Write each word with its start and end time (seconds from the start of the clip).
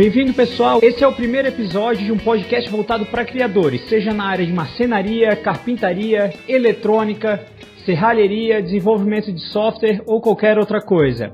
Bem-vindo, 0.00 0.32
pessoal. 0.32 0.80
Esse 0.82 1.04
é 1.04 1.06
o 1.06 1.12
primeiro 1.12 1.48
episódio 1.48 2.06
de 2.06 2.10
um 2.10 2.16
podcast 2.16 2.70
voltado 2.70 3.04
para 3.04 3.22
criadores, 3.22 3.86
seja 3.86 4.14
na 4.14 4.30
área 4.30 4.46
de 4.46 4.50
marcenaria, 4.50 5.36
carpintaria, 5.36 6.32
eletrônica, 6.48 7.44
serralheria, 7.84 8.62
desenvolvimento 8.62 9.30
de 9.30 9.42
software 9.52 10.02
ou 10.06 10.18
qualquer 10.22 10.56
outra 10.56 10.80
coisa. 10.80 11.30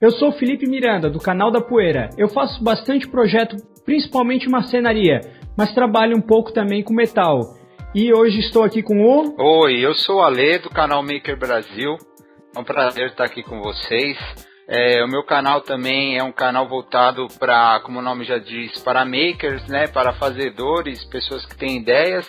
Eu 0.00 0.10
sou 0.10 0.32
Felipe 0.32 0.68
Miranda, 0.68 1.08
do 1.08 1.20
canal 1.20 1.52
da 1.52 1.60
Poeira. 1.60 2.10
Eu 2.18 2.26
faço 2.26 2.60
bastante 2.64 3.06
projeto, 3.06 3.54
principalmente 3.84 4.50
marcenaria, 4.50 5.20
mas 5.56 5.72
trabalho 5.72 6.16
um 6.16 6.22
pouco 6.22 6.52
também 6.52 6.82
com 6.82 6.92
metal. 6.92 7.54
E 7.94 8.12
hoje 8.12 8.40
estou 8.40 8.64
aqui 8.64 8.82
com 8.82 9.00
o. 9.00 9.62
Oi, 9.62 9.78
eu 9.78 9.94
sou 9.94 10.16
o 10.16 10.22
Ale, 10.22 10.58
do 10.58 10.70
canal 10.70 11.04
Maker 11.04 11.38
Brasil. 11.38 11.96
É 12.52 12.58
um 12.58 12.64
prazer 12.64 13.10
estar 13.10 13.26
aqui 13.26 13.44
com 13.44 13.62
vocês. 13.62 14.18
É, 14.68 15.04
o 15.04 15.08
meu 15.08 15.24
canal 15.24 15.60
também 15.60 16.16
é 16.16 16.22
um 16.22 16.32
canal 16.32 16.68
voltado 16.68 17.26
para, 17.38 17.80
como 17.80 17.98
o 17.98 18.02
nome 18.02 18.24
já 18.24 18.38
diz, 18.38 18.78
para 18.78 19.04
makers, 19.04 19.66
né, 19.66 19.88
para 19.88 20.12
fazedores, 20.12 21.04
pessoas 21.04 21.44
que 21.44 21.56
têm 21.56 21.78
ideias. 21.78 22.26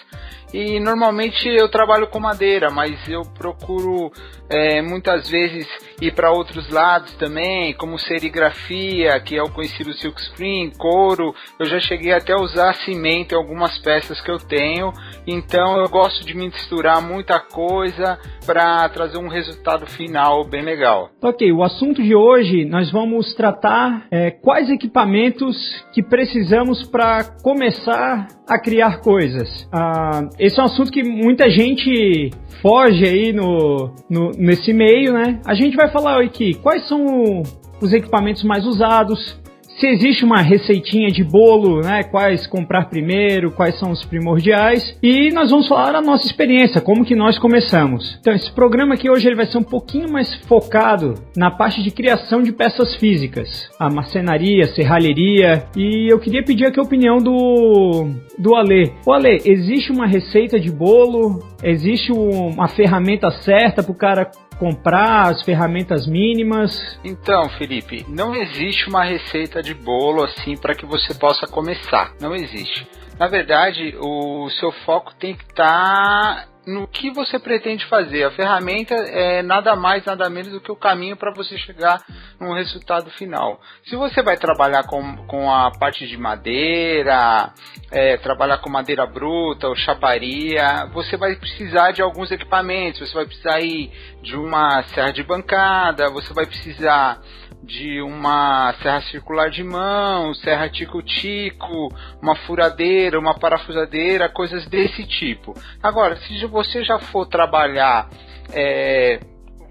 E 0.53 0.79
normalmente 0.79 1.47
eu 1.47 1.67
trabalho 1.67 2.07
com 2.07 2.19
madeira, 2.19 2.69
mas 2.69 3.09
eu 3.09 3.23
procuro 3.23 4.11
é, 4.49 4.81
muitas 4.83 5.27
vezes 5.27 5.67
ir 5.99 6.13
para 6.13 6.31
outros 6.31 6.69
lados 6.69 7.11
também, 7.15 7.73
como 7.73 7.97
serigrafia, 7.97 9.19
que 9.21 9.35
é 9.35 9.41
o 9.41 9.49
conhecido 9.49 9.93
silk 9.93 10.21
screen, 10.21 10.71
couro. 10.77 11.33
Eu 11.59 11.65
já 11.65 11.79
cheguei 11.79 12.13
até 12.13 12.33
a 12.33 12.37
usar 12.37 12.75
cimento 12.85 13.33
em 13.33 13.37
algumas 13.37 13.79
peças 13.79 14.21
que 14.21 14.29
eu 14.29 14.37
tenho. 14.37 14.93
Então 15.25 15.77
eu 15.77 15.89
gosto 15.89 16.25
de 16.25 16.35
misturar 16.35 17.01
muita 17.01 17.39
coisa 17.39 18.19
para 18.45 18.87
trazer 18.89 19.17
um 19.17 19.27
resultado 19.27 19.87
final 19.87 20.43
bem 20.43 20.61
legal. 20.61 21.09
Ok, 21.21 21.51
o 21.51 21.63
assunto 21.63 22.03
de 22.03 22.15
hoje 22.15 22.65
nós 22.65 22.91
vamos 22.91 23.33
tratar 23.33 24.05
é, 24.11 24.29
quais 24.29 24.69
equipamentos 24.69 25.57
que 25.93 26.03
precisamos 26.03 26.83
para 26.89 27.23
começar 27.41 28.27
a 28.47 28.59
criar 28.59 28.99
coisas. 28.99 29.67
Ah, 29.71 30.21
esse 30.45 30.59
é 30.59 30.61
um 30.61 30.65
assunto 30.65 30.91
que 30.91 31.01
muita 31.01 31.49
gente 31.49 32.29
foge 32.61 33.05
aí 33.05 33.31
no, 33.31 33.95
no, 34.09 34.31
nesse 34.37 34.73
meio, 34.73 35.13
né? 35.13 35.39
A 35.45 35.53
gente 35.53 35.73
vai 35.77 35.89
falar 35.89 36.21
aqui 36.21 36.53
quais 36.55 36.85
são 36.85 37.43
os 37.81 37.93
equipamentos 37.93 38.43
mais 38.43 38.65
usados, 38.65 39.39
se 39.77 39.87
existe 39.87 40.23
uma 40.23 40.41
receitinha 40.41 41.09
de 41.09 41.23
bolo, 41.23 41.81
né? 41.81 42.03
Quais 42.03 42.47
comprar 42.47 42.89
primeiro, 42.89 43.51
quais 43.51 43.77
são 43.79 43.91
os 43.91 44.03
primordiais. 44.03 44.97
E 45.01 45.31
nós 45.31 45.49
vamos 45.49 45.67
falar 45.67 45.95
a 45.95 46.01
nossa 46.01 46.25
experiência, 46.25 46.81
como 46.81 47.05
que 47.05 47.15
nós 47.15 47.37
começamos. 47.37 48.17
Então, 48.19 48.33
esse 48.33 48.51
programa 48.51 48.93
aqui 48.93 49.09
hoje 49.09 49.27
ele 49.27 49.35
vai 49.35 49.45
ser 49.45 49.57
um 49.57 49.63
pouquinho 49.63 50.11
mais 50.11 50.33
focado 50.47 51.15
na 51.35 51.51
parte 51.51 51.81
de 51.81 51.91
criação 51.91 52.41
de 52.41 52.51
peças 52.51 52.95
físicas. 52.95 53.69
A 53.79 53.89
marcenaria, 53.89 54.65
serralheria. 54.67 55.65
E 55.75 56.11
eu 56.11 56.19
queria 56.19 56.43
pedir 56.43 56.65
aqui 56.65 56.79
a 56.79 56.83
opinião 56.83 57.17
do, 57.17 58.09
do 58.37 58.55
Ale. 58.55 58.93
O 59.05 59.11
Ale, 59.11 59.41
existe 59.45 59.91
uma 59.91 60.05
receita 60.05 60.59
de 60.59 60.71
bolo? 60.71 61.39
Existe 61.63 62.11
uma 62.11 62.67
ferramenta 62.67 63.31
certa 63.31 63.81
para 63.81 63.91
o 63.91 63.95
cara 63.95 64.29
comprar 64.53 65.31
as 65.31 65.41
ferramentas 65.41 66.07
mínimas? 66.07 66.99
Então, 67.03 67.49
Felipe, 67.57 68.05
não 68.07 68.35
existe 68.35 68.87
uma 68.87 69.03
receita 69.03 69.61
de 69.61 69.73
bolo 69.73 70.23
assim 70.23 70.55
para 70.55 70.75
que 70.75 70.85
você 70.85 71.13
possa 71.13 71.47
começar. 71.47 72.13
Não 72.19 72.35
existe. 72.35 72.87
Na 73.19 73.27
verdade, 73.27 73.95
o 73.99 74.49
seu 74.59 74.71
foco 74.85 75.13
tem 75.15 75.35
que 75.35 75.43
estar 75.43 76.45
tá 76.45 76.52
no 76.65 76.87
que 76.87 77.11
você 77.11 77.37
pretende 77.37 77.85
fazer. 77.87 78.23
A 78.23 78.31
ferramenta 78.31 78.95
é 78.95 79.41
nada 79.41 79.75
mais, 79.75 80.05
nada 80.05 80.29
menos 80.29 80.51
do 80.51 80.61
que 80.61 80.71
o 80.71 80.75
caminho 80.75 81.15
para 81.15 81.33
você 81.33 81.57
chegar 81.57 82.01
no 82.39 82.53
resultado 82.53 83.09
final. 83.11 83.59
Se 83.85 83.95
você 83.95 84.21
vai 84.21 84.37
trabalhar 84.37 84.83
com, 84.83 85.17
com 85.27 85.51
a 85.51 85.71
parte 85.71 86.07
de 86.07 86.17
madeira, 86.17 87.51
é, 87.91 88.17
trabalhar 88.17 88.59
com 88.59 88.69
madeira 88.69 89.05
bruta 89.05 89.67
ou 89.67 89.75
chaparia, 89.75 90.85
você 90.93 91.17
vai 91.17 91.35
precisar 91.35 91.91
de 91.91 92.01
alguns 92.01 92.31
equipamentos. 92.31 92.99
Você 92.99 93.13
vai 93.13 93.25
precisar 93.25 93.59
ir 93.59 93.91
de 94.21 94.35
uma 94.35 94.83
serra 94.83 95.11
de 95.11 95.23
bancada, 95.23 96.09
você 96.09 96.33
vai 96.33 96.45
precisar 96.45 97.21
de 97.63 98.01
uma 98.01 98.73
serra 98.81 99.01
circular 99.03 99.49
de 99.49 99.63
mão, 99.63 100.33
serra 100.35 100.69
tico-tico, 100.69 101.89
uma 102.21 102.35
furadeira, 102.35 103.17
uma 103.17 103.33
parafusadeira, 103.39 104.29
coisas 104.29 104.65
desse 104.67 105.05
tipo. 105.07 105.53
Agora, 105.81 106.15
se 106.17 106.45
você 106.45 106.83
já 106.83 106.99
for 106.99 107.25
trabalhar 107.25 108.09
é, 108.51 109.19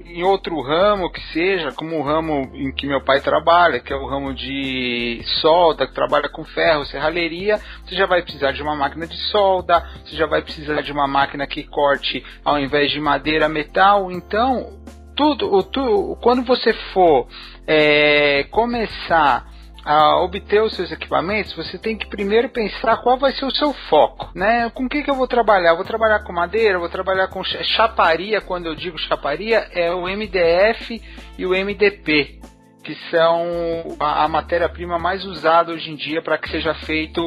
em 0.07 0.23
outro 0.23 0.61
ramo 0.61 1.11
que 1.11 1.21
seja, 1.33 1.73
como 1.73 1.99
o 1.99 2.03
ramo 2.03 2.51
em 2.55 2.73
que 2.73 2.87
meu 2.87 3.03
pai 3.03 3.21
trabalha, 3.21 3.81
que 3.81 3.93
é 3.93 3.97
o 3.97 4.07
ramo 4.07 4.35
de 4.35 5.21
solda, 5.41 5.87
que 5.87 5.95
trabalha 5.95 6.29
com 6.29 6.45
ferro, 6.45 6.85
serralheria, 6.85 7.59
você 7.85 7.95
já 7.95 8.07
vai 8.07 8.23
precisar 8.23 8.53
de 8.53 8.63
uma 8.63 8.75
máquina 8.75 9.07
de 9.07 9.17
solda, 9.31 9.81
você 10.05 10.17
já 10.17 10.27
vai 10.27 10.43
precisar 10.43 10.81
de 10.83 10.93
uma 10.93 11.07
máquina 11.07 11.47
que 11.47 11.63
corte 11.63 12.25
ao 12.45 12.59
invés 12.59 12.91
de 12.91 13.01
madeira 13.01 13.49
metal. 13.49 14.11
Então, 14.11 14.79
tudo, 15.15 15.62
tudo 15.65 16.17
quando 16.21 16.43
você 16.43 16.73
for 16.93 17.27
é, 17.67 18.45
começar 18.50 19.50
a 19.84 20.17
obter 20.23 20.62
os 20.62 20.75
seus 20.75 20.93
equipamentos, 20.93 21.55
você 21.55 21.77
tem 21.77 21.97
que 21.97 22.06
primeiro 22.06 22.49
pensar 22.49 22.99
qual 22.99 23.19
vai 23.19 23.33
ser 23.33 23.45
o 23.45 23.50
seu 23.50 23.73
foco, 23.73 24.31
né? 24.34 24.71
Com 24.71 24.84
o 24.84 24.89
que, 24.89 25.03
que 25.03 25.11
eu 25.11 25.15
vou 25.15 25.27
trabalhar? 25.27 25.75
vou 25.75 25.84
trabalhar 25.84 26.21
com 26.21 26.33
madeira, 26.33 26.78
vou 26.78 26.89
trabalhar 26.89 27.28
com 27.28 27.43
chaparia, 27.43 28.41
quando 28.41 28.67
eu 28.67 28.75
digo 28.75 28.97
chaparia, 28.99 29.69
é 29.73 29.93
o 29.93 30.06
MDF 30.06 31.03
e 31.37 31.47
o 31.47 31.50
MDP 31.50 32.41
que 32.82 32.94
são 33.10 33.97
a, 33.98 34.25
a 34.25 34.28
matéria-prima 34.28 34.98
mais 34.98 35.25
usada 35.25 35.72
hoje 35.72 35.91
em 35.91 35.97
dia 35.97 36.20
para 36.20 36.37
que 36.37 36.50
seja 36.50 36.75
feito 36.75 37.22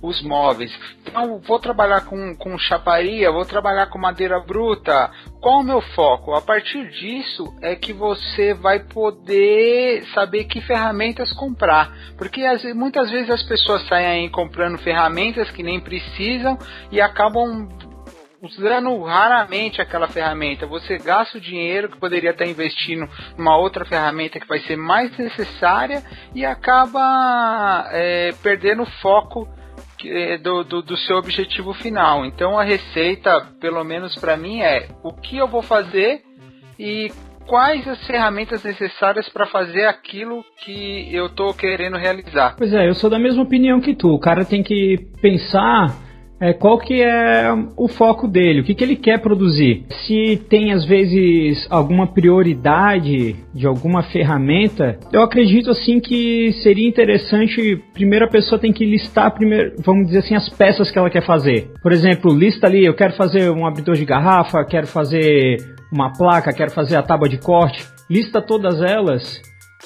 os 0.00 0.22
móveis. 0.22 0.72
Então, 1.06 1.38
vou 1.40 1.58
trabalhar 1.58 2.02
com, 2.06 2.34
com 2.36 2.58
chaparia, 2.58 3.30
vou 3.30 3.44
trabalhar 3.44 3.86
com 3.86 3.98
madeira 3.98 4.40
bruta. 4.40 5.10
Qual 5.40 5.60
o 5.60 5.64
meu 5.64 5.80
foco? 5.80 6.34
A 6.34 6.40
partir 6.40 6.90
disso 6.90 7.54
é 7.60 7.76
que 7.76 7.92
você 7.92 8.54
vai 8.54 8.80
poder 8.80 10.04
saber 10.14 10.44
que 10.44 10.60
ferramentas 10.62 11.32
comprar. 11.32 11.92
Porque 12.16 12.42
as, 12.42 12.64
muitas 12.74 13.10
vezes 13.10 13.30
as 13.30 13.42
pessoas 13.42 13.86
saem 13.86 14.28
comprando 14.30 14.78
ferramentas 14.78 15.50
que 15.50 15.62
nem 15.62 15.80
precisam 15.80 16.58
e 16.90 17.00
acabam 17.00 17.68
usando 18.44 19.02
raramente 19.02 19.80
aquela 19.80 20.06
ferramenta. 20.06 20.66
Você 20.66 20.98
gasta 20.98 21.38
o 21.38 21.40
dinheiro 21.40 21.88
que 21.88 21.98
poderia 21.98 22.30
estar 22.30 22.46
investindo 22.46 23.08
numa 23.36 23.56
outra 23.56 23.84
ferramenta 23.84 24.38
que 24.38 24.46
vai 24.46 24.60
ser 24.60 24.76
mais 24.76 25.16
necessária 25.16 26.02
e 26.34 26.44
acaba 26.44 27.88
é, 27.92 28.32
perdendo 28.42 28.82
o 28.82 28.90
foco 29.00 29.48
é, 30.04 30.38
do, 30.38 30.62
do, 30.62 30.82
do, 30.82 30.96
seu 30.96 31.16
objetivo 31.16 31.72
final. 31.74 32.24
Então 32.24 32.58
a 32.58 32.64
receita, 32.64 33.48
pelo 33.60 33.82
menos 33.84 34.14
para 34.16 34.36
mim, 34.36 34.60
é 34.60 34.88
o 35.02 35.12
que 35.12 35.38
eu 35.38 35.48
vou 35.48 35.62
fazer 35.62 36.22
e 36.78 37.10
quais 37.46 37.86
as 37.86 38.06
ferramentas 38.06 38.62
necessárias 38.62 39.28
para 39.28 39.46
fazer 39.46 39.86
aquilo 39.86 40.44
que 40.64 41.14
eu 41.14 41.26
estou 41.26 41.52
querendo 41.54 41.96
realizar. 41.96 42.54
Pois 42.56 42.72
é, 42.72 42.88
eu 42.88 42.94
sou 42.94 43.08
da 43.08 43.18
mesma 43.18 43.42
opinião 43.42 43.80
que 43.80 43.94
tu. 43.94 44.08
O 44.08 44.20
cara 44.20 44.44
tem 44.44 44.62
que 44.62 44.98
pensar 45.20 46.03
é, 46.44 46.52
qual 46.52 46.78
que 46.78 47.00
é 47.00 47.50
o 47.74 47.88
foco 47.88 48.28
dele, 48.28 48.60
o 48.60 48.64
que, 48.64 48.74
que 48.74 48.84
ele 48.84 48.96
quer 48.96 49.18
produzir. 49.18 49.86
Se 50.06 50.36
tem 50.50 50.74
às 50.74 50.84
vezes 50.84 51.66
alguma 51.70 52.06
prioridade 52.06 53.34
de 53.54 53.66
alguma 53.66 54.02
ferramenta, 54.02 54.98
eu 55.10 55.22
acredito 55.22 55.70
assim 55.70 55.98
que 55.98 56.52
seria 56.62 56.86
interessante. 56.86 57.82
Primeiro 57.94 58.26
a 58.26 58.28
pessoa 58.28 58.60
tem 58.60 58.74
que 58.74 58.84
listar 58.84 59.32
primeiro, 59.32 59.72
vamos 59.78 60.08
dizer 60.08 60.18
assim, 60.18 60.34
as 60.34 60.50
peças 60.50 60.90
que 60.90 60.98
ela 60.98 61.08
quer 61.08 61.24
fazer. 61.24 61.70
Por 61.82 61.92
exemplo, 61.92 62.34
lista 62.34 62.66
ali, 62.66 62.84
eu 62.84 62.94
quero 62.94 63.14
fazer 63.14 63.48
um 63.50 63.66
abridor 63.66 63.94
de 63.94 64.04
garrafa, 64.04 64.66
quero 64.66 64.86
fazer 64.86 65.56
uma 65.90 66.12
placa, 66.12 66.52
quero 66.52 66.72
fazer 66.72 66.96
a 66.96 67.02
tábua 67.02 67.28
de 67.28 67.38
corte. 67.38 67.86
Lista 68.10 68.42
todas 68.42 68.82
elas 68.82 69.40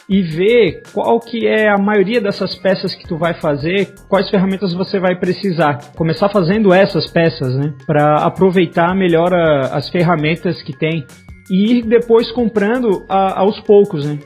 e 0.09 0.23
ver 0.23 0.83
qual 0.93 1.21
que 1.21 1.47
é 1.47 1.69
a 1.69 1.77
maioria 1.77 2.21
dessas 2.21 2.55
peças 2.55 2.95
que 2.95 3.07
tu 3.07 3.17
vai 3.17 3.35
fazer, 3.35 3.95
quais 4.09 4.31
ferramentas 4.31 4.73
você 4.73 4.99
vai 4.99 5.17
precisar. 5.17 5.79
Começar 5.97 6.29
fazendo 6.29 6.73
essas 6.73 7.11
peças, 7.11 7.55
né, 7.55 7.75
para 7.87 8.23
aproveitar 8.25 8.95
melhor 8.95 9.35
a, 9.35 9.77
as 9.77 9.89
ferramentas 9.89 10.63
que 10.63 10.73
tem 10.73 11.05
e 11.51 11.79
ir 11.79 11.83
depois 11.83 12.31
comprando 12.31 13.05
a, 13.09 13.41
aos 13.41 13.59
poucos, 13.61 14.07
né? 14.07 14.19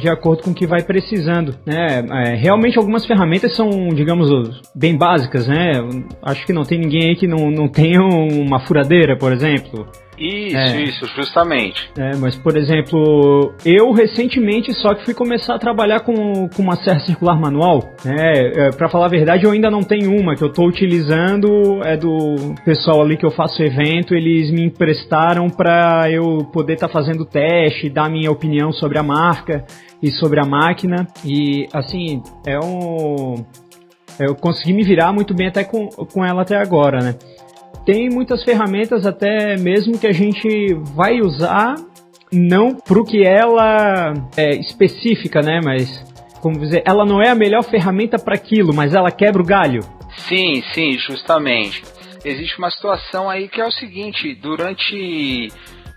De 0.00 0.08
acordo 0.08 0.42
com 0.42 0.50
o 0.50 0.54
que 0.54 0.66
vai 0.66 0.82
precisando, 0.82 1.54
né? 1.64 2.04
É, 2.10 2.34
realmente 2.34 2.78
algumas 2.78 3.06
ferramentas 3.06 3.54
são, 3.54 3.70
digamos, 3.94 4.28
bem 4.74 4.96
básicas, 4.96 5.46
né? 5.46 5.72
Acho 6.22 6.44
que 6.44 6.52
não 6.52 6.64
tem 6.64 6.78
ninguém 6.78 7.10
aí 7.10 7.16
que 7.16 7.26
não, 7.26 7.50
não 7.50 7.68
tenha 7.68 8.02
uma 8.02 8.60
furadeira, 8.66 9.16
por 9.16 9.32
exemplo. 9.32 9.86
Isso, 10.22 10.56
é. 10.56 10.82
isso, 10.82 11.06
justamente. 11.16 11.90
É, 11.98 12.16
mas 12.16 12.36
por 12.36 12.56
exemplo, 12.56 13.54
eu 13.64 13.90
recentemente 13.92 14.72
só 14.74 14.94
que 14.94 15.04
fui 15.04 15.14
começar 15.14 15.54
a 15.54 15.58
trabalhar 15.58 16.00
com, 16.00 16.48
com 16.48 16.62
uma 16.62 16.76
serra 16.76 17.00
circular 17.00 17.38
manual. 17.38 17.82
Né? 18.04 18.52
É, 18.54 18.70
para 18.70 18.88
falar 18.88 19.06
a 19.06 19.10
verdade, 19.10 19.44
eu 19.44 19.50
ainda 19.50 19.70
não 19.70 19.82
tenho 19.82 20.14
uma 20.14 20.36
que 20.36 20.42
eu 20.42 20.48
estou 20.48 20.66
utilizando, 20.66 21.82
é 21.84 21.96
do 21.96 22.54
pessoal 22.64 23.02
ali 23.02 23.16
que 23.16 23.26
eu 23.26 23.30
faço 23.30 23.62
evento, 23.62 24.14
eles 24.14 24.50
me 24.50 24.64
emprestaram 24.64 25.48
para 25.48 26.10
eu 26.10 26.38
poder 26.52 26.74
estar 26.74 26.88
tá 26.88 26.92
fazendo 26.92 27.24
teste, 27.24 27.90
dar 27.90 28.08
minha 28.08 28.30
opinião 28.30 28.72
sobre 28.72 28.98
a 28.98 29.02
marca 29.02 29.64
e 30.02 30.10
sobre 30.10 30.40
a 30.40 30.44
máquina. 30.44 31.06
E 31.24 31.66
assim, 31.72 32.22
é 32.46 32.58
um 32.58 33.44
eu 34.18 34.34
consegui 34.34 34.72
me 34.72 34.84
virar 34.84 35.12
muito 35.12 35.34
bem 35.34 35.48
até 35.48 35.64
com, 35.64 35.88
com 35.88 36.24
ela 36.24 36.42
até 36.42 36.56
agora, 36.56 37.00
né? 37.00 37.14
Tem 37.84 38.08
muitas 38.08 38.44
ferramentas 38.44 39.06
até 39.06 39.56
mesmo 39.56 39.98
que 39.98 40.06
a 40.06 40.12
gente 40.12 40.74
vai 40.94 41.20
usar 41.20 41.74
não 42.32 42.74
pro 42.74 43.04
que 43.04 43.22
ela 43.22 44.14
é 44.36 44.54
específica, 44.54 45.40
né? 45.40 45.60
Mas 45.62 46.02
como 46.40 46.58
dizer, 46.58 46.82
ela 46.84 47.04
não 47.04 47.22
é 47.22 47.30
a 47.30 47.34
melhor 47.34 47.62
ferramenta 47.62 48.18
para 48.18 48.34
aquilo, 48.34 48.74
mas 48.74 48.94
ela 48.94 49.10
quebra 49.10 49.40
o 49.40 49.46
galho. 49.46 49.80
Sim, 50.28 50.62
sim, 50.74 50.98
justamente. 50.98 51.82
Existe 52.24 52.58
uma 52.58 52.70
situação 52.70 53.28
aí 53.28 53.48
que 53.48 53.60
é 53.60 53.66
o 53.66 53.70
seguinte: 53.70 54.34
durante 54.34 55.48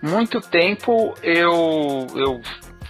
muito 0.02 0.40
tempo 0.42 1.14
eu 1.24 2.08
eu 2.16 2.42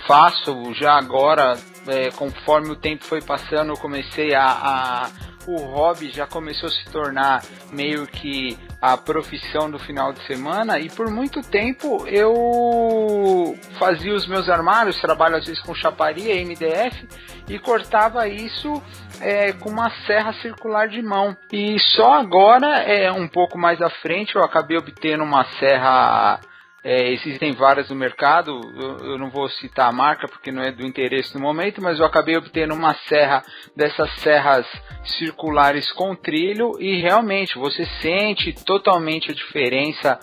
faço 0.07 0.73
já 0.73 0.93
agora, 0.93 1.57
é, 1.87 2.11
conforme 2.11 2.71
o 2.71 2.75
tempo 2.75 3.03
foi 3.03 3.21
passando, 3.21 3.69
eu 3.69 3.77
comecei 3.77 4.33
a, 4.35 4.45
a 4.45 5.09
o 5.47 5.57
hobby 5.57 6.09
já 6.11 6.25
começou 6.25 6.67
a 6.67 6.71
se 6.71 6.85
tornar 6.91 7.43
meio 7.71 8.07
que 8.07 8.57
a 8.81 8.97
profissão 8.97 9.69
do 9.69 9.79
final 9.79 10.13
de 10.13 10.25
semana 10.27 10.79
e 10.79 10.89
por 10.89 11.09
muito 11.09 11.41
tempo 11.41 12.05
eu 12.07 13.57
fazia 13.79 14.13
os 14.13 14.27
meus 14.27 14.49
armários, 14.49 14.99
trabalho 14.99 15.37
às 15.37 15.45
vezes 15.45 15.61
com 15.61 15.73
chaparia, 15.73 16.35
MDF 16.35 17.07
e 17.47 17.59
cortava 17.59 18.27
isso 18.27 18.81
é, 19.21 19.53
com 19.53 19.69
uma 19.69 19.89
serra 20.05 20.33
circular 20.41 20.87
de 20.87 21.01
mão. 21.01 21.35
E 21.51 21.79
só 21.79 22.13
agora, 22.13 22.79
é 22.83 23.11
um 23.11 23.27
pouco 23.27 23.57
mais 23.57 23.81
à 23.81 23.89
frente, 23.89 24.35
eu 24.35 24.43
acabei 24.43 24.77
obtendo 24.77 25.23
uma 25.23 25.45
serra 25.59 26.39
é, 26.87 27.11
existem 27.13 27.51
várias 27.53 27.89
no 27.89 27.95
mercado, 27.95 28.61
eu, 28.79 28.97
eu, 29.09 29.17
não 29.17 29.31
vou 29.31 29.49
citar 29.49 29.89
a 29.89 29.91
marca 29.91 30.27
porque 30.27 30.51
não 30.51 30.61
é 30.61 30.71
do 30.71 30.85
interesse 30.85 31.33
no 31.33 31.41
momento, 31.41 31.81
mas 31.81 31.97
eu 31.97 32.05
acabei 32.05 32.37
obtendo 32.37 32.75
uma 32.75 32.93
serra 33.09 33.43
dessas 33.75 34.07
serras 34.19 34.67
circulares 35.03 35.91
com 35.93 36.15
trilho 36.15 36.79
e 36.79 37.01
realmente 37.01 37.57
você 37.57 37.85
sente 38.03 38.53
totalmente 38.63 39.31
a 39.31 39.33
diferença 39.33 40.19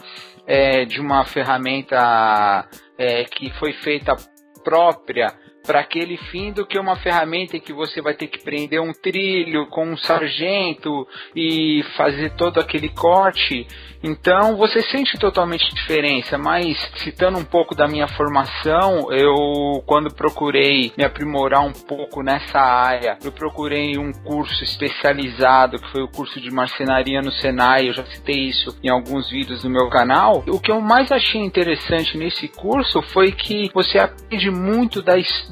é, 0.47 0.85
de 0.85 1.00
uma 1.00 1.25
ferramenta 1.25 2.69
é, 2.97 3.25
que 3.25 3.50
foi 3.55 3.73
feita 3.73 4.15
própria 4.62 5.35
para 5.64 5.81
aquele 5.81 6.17
fim 6.17 6.53
do 6.53 6.67
que 6.67 6.79
uma 6.79 6.97
ferramenta 6.97 7.56
em 7.56 7.61
que 7.61 7.73
você 7.73 8.00
vai 8.00 8.14
ter 8.14 8.26
que 8.26 8.43
prender 8.43 8.81
um 8.81 8.93
trilho 8.93 9.67
com 9.69 9.87
um 9.87 9.97
sargento 9.97 11.06
e 11.35 11.85
fazer 11.97 12.31
todo 12.31 12.59
aquele 12.59 12.88
corte. 12.88 13.67
Então 14.03 14.56
você 14.56 14.82
sente 14.82 15.17
totalmente 15.17 15.73
diferença, 15.73 16.37
mas 16.37 16.76
citando 16.97 17.38
um 17.38 17.44
pouco 17.44 17.73
da 17.73 17.87
minha 17.87 18.09
formação, 18.09 19.12
eu 19.12 19.81
quando 19.87 20.12
procurei 20.12 20.93
me 20.99 21.05
aprimorar 21.05 21.65
um 21.65 21.73
pouco 21.73 22.20
nessa 22.20 22.58
área, 22.58 23.17
eu 23.23 23.31
procurei 23.31 23.97
um 23.99 24.12
curso 24.12 24.65
especializado, 24.65 25.79
que 25.79 25.93
foi 25.93 26.03
o 26.03 26.08
curso 26.08 26.41
de 26.41 26.50
marcenaria 26.50 27.23
no 27.23 27.31
Senai, 27.31 27.88
eu 27.88 27.93
já 27.93 28.05
citei 28.06 28.49
isso 28.49 28.76
em 28.82 28.91
alguns 28.91 29.31
vídeos 29.31 29.62
do 29.62 29.70
meu 29.70 29.88
canal. 29.88 30.43
O 30.49 30.58
que 30.58 30.73
eu 30.73 30.81
mais 30.81 31.12
achei 31.12 31.41
interessante 31.41 32.19
nesse 32.19 32.49
curso 32.49 33.00
foi 33.03 33.31
que 33.31 33.70
você 33.73 34.00
aprende 34.00 34.50
muito 34.50 35.00
da 35.00 35.17
história 35.17 35.51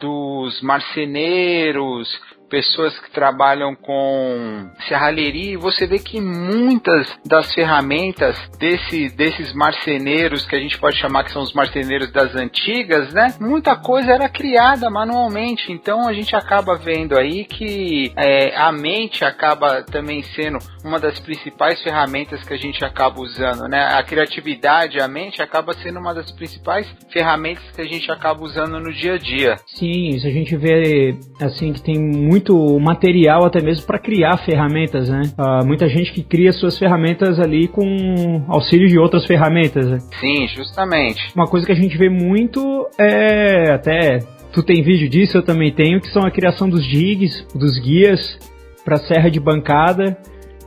dos 0.00 0.62
marceneiros, 0.62 2.08
pessoas 2.48 2.98
que 2.98 3.10
trabalham 3.10 3.74
com 3.74 4.70
serralheria 4.88 5.52
e 5.52 5.56
você 5.56 5.86
vê 5.86 5.98
que 5.98 6.20
muitas 6.20 7.08
das 7.24 7.52
ferramentas 7.52 8.36
desse, 8.58 9.08
desses 9.10 9.52
marceneiros 9.52 10.46
que 10.46 10.56
a 10.56 10.60
gente 10.60 10.78
pode 10.78 10.96
chamar 10.98 11.24
que 11.24 11.32
são 11.32 11.42
os 11.42 11.52
marceneiros 11.52 12.10
das 12.10 12.34
antigas, 12.34 13.12
né? 13.12 13.34
Muita 13.40 13.76
coisa 13.76 14.12
era 14.12 14.28
criada 14.28 14.88
manualmente, 14.90 15.72
então 15.72 16.06
a 16.06 16.12
gente 16.12 16.34
acaba 16.34 16.76
vendo 16.76 17.18
aí 17.18 17.44
que 17.44 18.12
é, 18.16 18.56
a 18.56 18.70
mente 18.72 19.24
acaba 19.24 19.82
também 19.82 20.22
sendo 20.22 20.58
uma 20.84 21.00
das 21.00 21.18
principais 21.18 21.82
ferramentas 21.82 22.42
que 22.44 22.54
a 22.54 22.56
gente 22.56 22.84
acaba 22.84 23.20
usando, 23.20 23.68
né? 23.68 23.88
A 23.92 24.02
criatividade, 24.02 25.00
a 25.00 25.08
mente 25.08 25.42
acaba 25.42 25.72
sendo 25.74 25.98
uma 25.98 26.14
das 26.14 26.30
principais 26.30 26.86
ferramentas 27.12 27.64
que 27.74 27.80
a 27.80 27.86
gente 27.86 28.10
acaba 28.10 28.42
usando 28.42 28.78
no 28.78 28.92
dia 28.92 29.14
a 29.14 29.18
dia. 29.18 29.56
Sim, 29.66 30.10
isso 30.10 30.26
a 30.26 30.30
gente 30.30 30.56
vê 30.56 31.18
assim 31.40 31.72
que 31.72 31.82
tem 31.82 31.98
muito 31.98 32.35
muito 32.36 32.78
material 32.78 33.46
até 33.46 33.62
mesmo 33.62 33.86
para 33.86 33.98
criar 33.98 34.36
ferramentas, 34.38 35.08
né? 35.08 35.22
Uh, 35.38 35.66
muita 35.66 35.88
gente 35.88 36.12
que 36.12 36.22
cria 36.22 36.52
suas 36.52 36.78
ferramentas 36.78 37.40
ali 37.40 37.66
com 37.66 38.44
auxílio 38.48 38.88
de 38.88 38.98
outras 38.98 39.24
ferramentas. 39.24 39.86
Né? 39.86 39.98
Sim, 40.20 40.46
justamente. 40.48 41.32
Uma 41.34 41.46
coisa 41.46 41.64
que 41.64 41.72
a 41.72 41.76
gente 41.76 41.96
vê 41.96 42.08
muito 42.08 42.86
é 42.98 43.72
até 43.72 44.18
tu 44.52 44.62
tem 44.62 44.82
vídeo 44.82 45.08
disso, 45.08 45.36
eu 45.36 45.42
também 45.42 45.72
tenho, 45.72 46.00
que 46.00 46.08
são 46.08 46.22
a 46.22 46.30
criação 46.30 46.68
dos 46.68 46.84
jigs, 46.84 47.46
dos 47.54 47.78
guias 47.78 48.38
para 48.84 48.98
serra 48.98 49.30
de 49.30 49.40
bancada, 49.40 50.16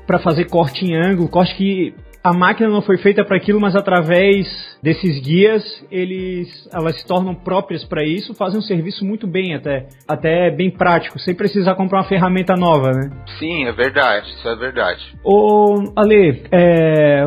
para 0.05 0.19
fazer 0.19 0.45
corte 0.45 0.85
em 0.85 0.95
ângulo, 0.95 1.29
corte 1.29 1.55
que 1.55 1.93
a 2.23 2.33
máquina 2.33 2.69
não 2.69 2.81
foi 2.81 2.97
feita 2.97 3.23
para 3.23 3.37
aquilo, 3.37 3.59
mas 3.59 3.75
através 3.75 4.47
desses 4.83 5.21
guias, 5.21 5.63
eles, 5.89 6.69
elas 6.73 6.99
se 6.99 7.07
tornam 7.07 7.33
próprias 7.33 7.83
para 7.83 8.03
isso, 8.03 8.33
fazem 8.33 8.59
um 8.59 8.63
serviço 8.63 9.05
muito 9.05 9.25
bem 9.25 9.55
até, 9.55 9.87
até 10.07 10.51
bem 10.51 10.69
prático, 10.69 11.17
sem 11.19 11.33
precisar 11.33 11.75
comprar 11.75 11.99
uma 11.99 12.07
ferramenta 12.07 12.55
nova, 12.55 12.91
né? 12.91 13.09
Sim, 13.39 13.65
é 13.65 13.71
verdade, 13.71 14.27
isso 14.29 14.47
é 14.47 14.55
verdade. 14.55 15.01
Ô, 15.23 15.91
Ale, 15.95 16.43
é, 16.51 17.25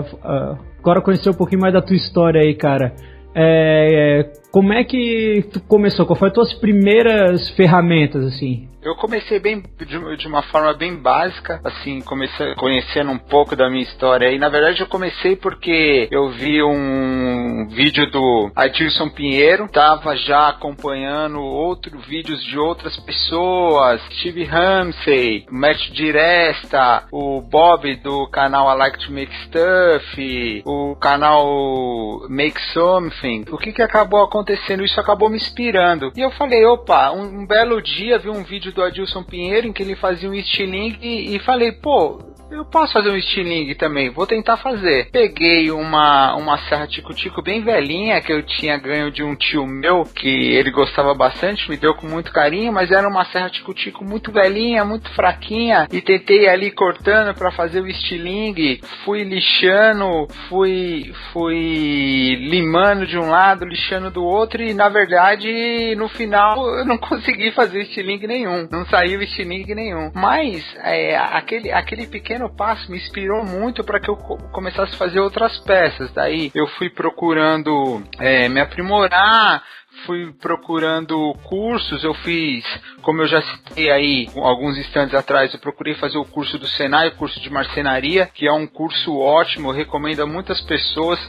agora 0.79 1.01
conhecer 1.01 1.31
um 1.31 1.35
pouquinho 1.35 1.63
mais 1.63 1.73
da 1.73 1.81
tua 1.81 1.97
história 1.97 2.43
aí, 2.43 2.55
cara. 2.55 2.95
É, 3.35 4.31
como 4.51 4.75
é 4.75 4.85
que 4.85 5.47
tu 5.53 5.61
começou? 5.63 6.05
Qual 6.05 6.19
foram 6.19 6.29
as 6.29 6.35
tuas 6.35 6.55
primeiras 6.55 7.49
ferramentas, 7.51 8.25
assim? 8.27 8.69
Eu 8.83 8.97
comecei 8.97 9.39
bem 9.39 9.63
de, 9.79 10.17
de, 10.17 10.27
uma 10.27 10.43
forma 10.43 10.75
bem 10.75 10.97
básica, 10.97 11.61
assim, 11.63 12.01
comecei 12.01 12.53
conhecendo 12.57 13.13
um 13.13 13.19
pouco 13.19 13.55
da 13.55 13.71
minha 13.71 13.85
história. 13.85 14.33
E 14.33 14.39
na 14.39 14.49
verdade 14.49 14.81
eu 14.81 14.89
comecei 14.89 15.37
porque 15.37 16.09
eu 16.11 16.31
vi 16.31 16.61
um 16.61 17.69
vídeo 17.69 18.11
do 18.11 18.51
Adilson 18.57 19.09
Pinheiro, 19.11 19.69
tava 19.69 20.17
já 20.17 20.49
acompanhando 20.49 21.41
outros 21.41 22.05
vídeos 22.07 22.43
de 22.45 22.59
outras 22.59 22.99
pessoas, 22.99 24.03
Steve 24.19 24.45
Ramsey, 24.45 25.47
Matt 25.49 25.79
Diresta, 25.93 27.05
o 27.13 27.41
Bob 27.41 27.95
do 28.03 28.29
canal 28.31 28.69
I 28.75 28.79
Like 28.79 29.07
to 29.07 29.13
Make 29.13 29.33
Stuff, 29.45 30.63
o 30.67 30.97
canal 30.97 32.27
Make 32.29 32.61
Something. 32.73 33.45
O 33.53 33.59
que 33.59 33.73
que 33.73 33.83
acabou 33.83 34.25
acontecendo? 34.25 34.85
Isso 34.85 34.99
acabou 34.99 35.31
me 35.31 35.37
inspirando. 35.37 36.13
E 36.17 36.21
eu 36.21 36.33
falei, 36.33 36.65
opa, 36.67 37.13
um, 37.13 37.43
um 37.43 37.47
belo 37.47 37.81
dia 37.81 38.19
vi 38.19 38.29
um 38.29 38.43
vídeo 38.43 38.72
do 38.73 38.83
Adilson 38.83 39.23
Pinheiro, 39.23 39.67
em 39.67 39.73
que 39.73 39.83
ele 39.83 39.97
fazia 39.97 40.29
um 40.29 40.35
estilingue 40.35 41.07
e, 41.07 41.37
e 41.37 41.39
falei, 41.41 41.73
pô, 41.73 42.33
eu 42.53 42.67
posso 42.67 42.93
fazer 42.93 43.11
um 43.11 43.17
estilingue 43.17 43.75
também, 43.75 44.11
vou 44.11 44.27
tentar 44.27 44.59
fazer. 44.59 45.09
Peguei 45.11 45.71
uma, 45.71 46.37
uma 46.37 46.59
serra 46.69 46.87
tico-tico 46.87 47.41
bem 47.41 47.63
velhinha 47.63 48.21
que 48.21 48.33
eu 48.33 48.43
tinha 48.43 48.77
ganho 48.77 49.11
de 49.11 49.23
um 49.23 49.35
tio 49.35 49.67
meu, 49.67 50.05
que 50.05 50.29
ele 50.29 50.71
gostava 50.71 51.15
bastante, 51.15 51.69
me 51.71 51.79
deu 51.79 51.95
com 51.95 52.07
muito 52.07 52.31
carinho, 52.31 52.73
mas 52.73 52.91
era 52.91 53.09
uma 53.09 53.25
serra 53.25 53.49
tico-tico 53.49 54.05
muito 54.05 54.31
velhinha, 54.31 54.85
muito 54.85 55.11
fraquinha, 55.15 55.89
e 55.91 56.01
tentei 56.03 56.47
ali 56.47 56.71
cortando 56.71 57.35
para 57.35 57.51
fazer 57.51 57.81
o 57.81 57.89
estilingue, 57.89 58.83
fui 59.05 59.25
lixando, 59.25 60.29
fui, 60.49 61.11
fui 61.33 62.37
limando 62.39 63.07
de 63.07 63.17
um 63.17 63.31
lado, 63.31 63.65
lixando 63.65 64.11
do 64.11 64.23
outro, 64.23 64.63
e 64.63 64.75
na 64.75 64.91
verdade, 64.91 65.95
no 65.97 66.09
final, 66.09 66.69
eu 66.79 66.85
não 66.85 66.99
consegui 66.99 67.51
fazer 67.53 67.83
estilingue 67.83 68.27
nenhum, 68.27 68.62
não 68.71 68.85
saiu 68.87 69.23
estilingue 69.23 69.75
nenhum. 69.75 70.11
Mas, 70.15 70.65
é, 70.79 71.17
aquele, 71.17 71.73
aquele 71.73 72.07
pequeno 72.07 72.55
passo 72.55 72.91
me 72.91 72.97
inspirou 72.97 73.45
muito 73.45 73.85
para 73.85 74.01
que 74.01 74.11
eu 74.11 74.17
começasse 74.17 74.95
a 74.95 74.99
fazer 74.99 75.21
outras 75.21 75.59
peças. 75.61 76.13
Daí 76.13 76.51
eu 76.55 76.67
fui 76.79 76.91
procurando 76.91 78.03
é, 78.19 78.49
me 78.49 78.61
aprimorar, 78.61 79.63
fui 80.07 80.33
procurando 80.41 81.35
cursos, 81.45 82.03
eu 82.03 82.15
fiz, 82.15 82.65
como 83.03 83.23
eu 83.23 83.27
já 83.27 83.41
citei 83.43 83.91
aí 83.91 84.29
alguns 84.37 84.79
instantes 84.79 85.15
atrás, 85.15 85.53
eu 85.53 85.61
procurei 85.61 85.95
fazer 85.95 86.19
o 86.19 86.25
curso 86.25 86.59
do 86.59 86.67
Senai, 86.67 87.09
o 87.09 87.17
curso 87.17 87.41
de 87.41 87.51
marcenaria, 87.51 88.27
que 88.27 88.47
é 88.47 88.53
um 88.53 88.67
curso 88.67 89.19
ótimo, 89.19 89.71
eu 89.71 89.75
recomendo 89.75 90.23
a 90.23 90.27
muitas 90.27 90.61
pessoas 90.63 91.21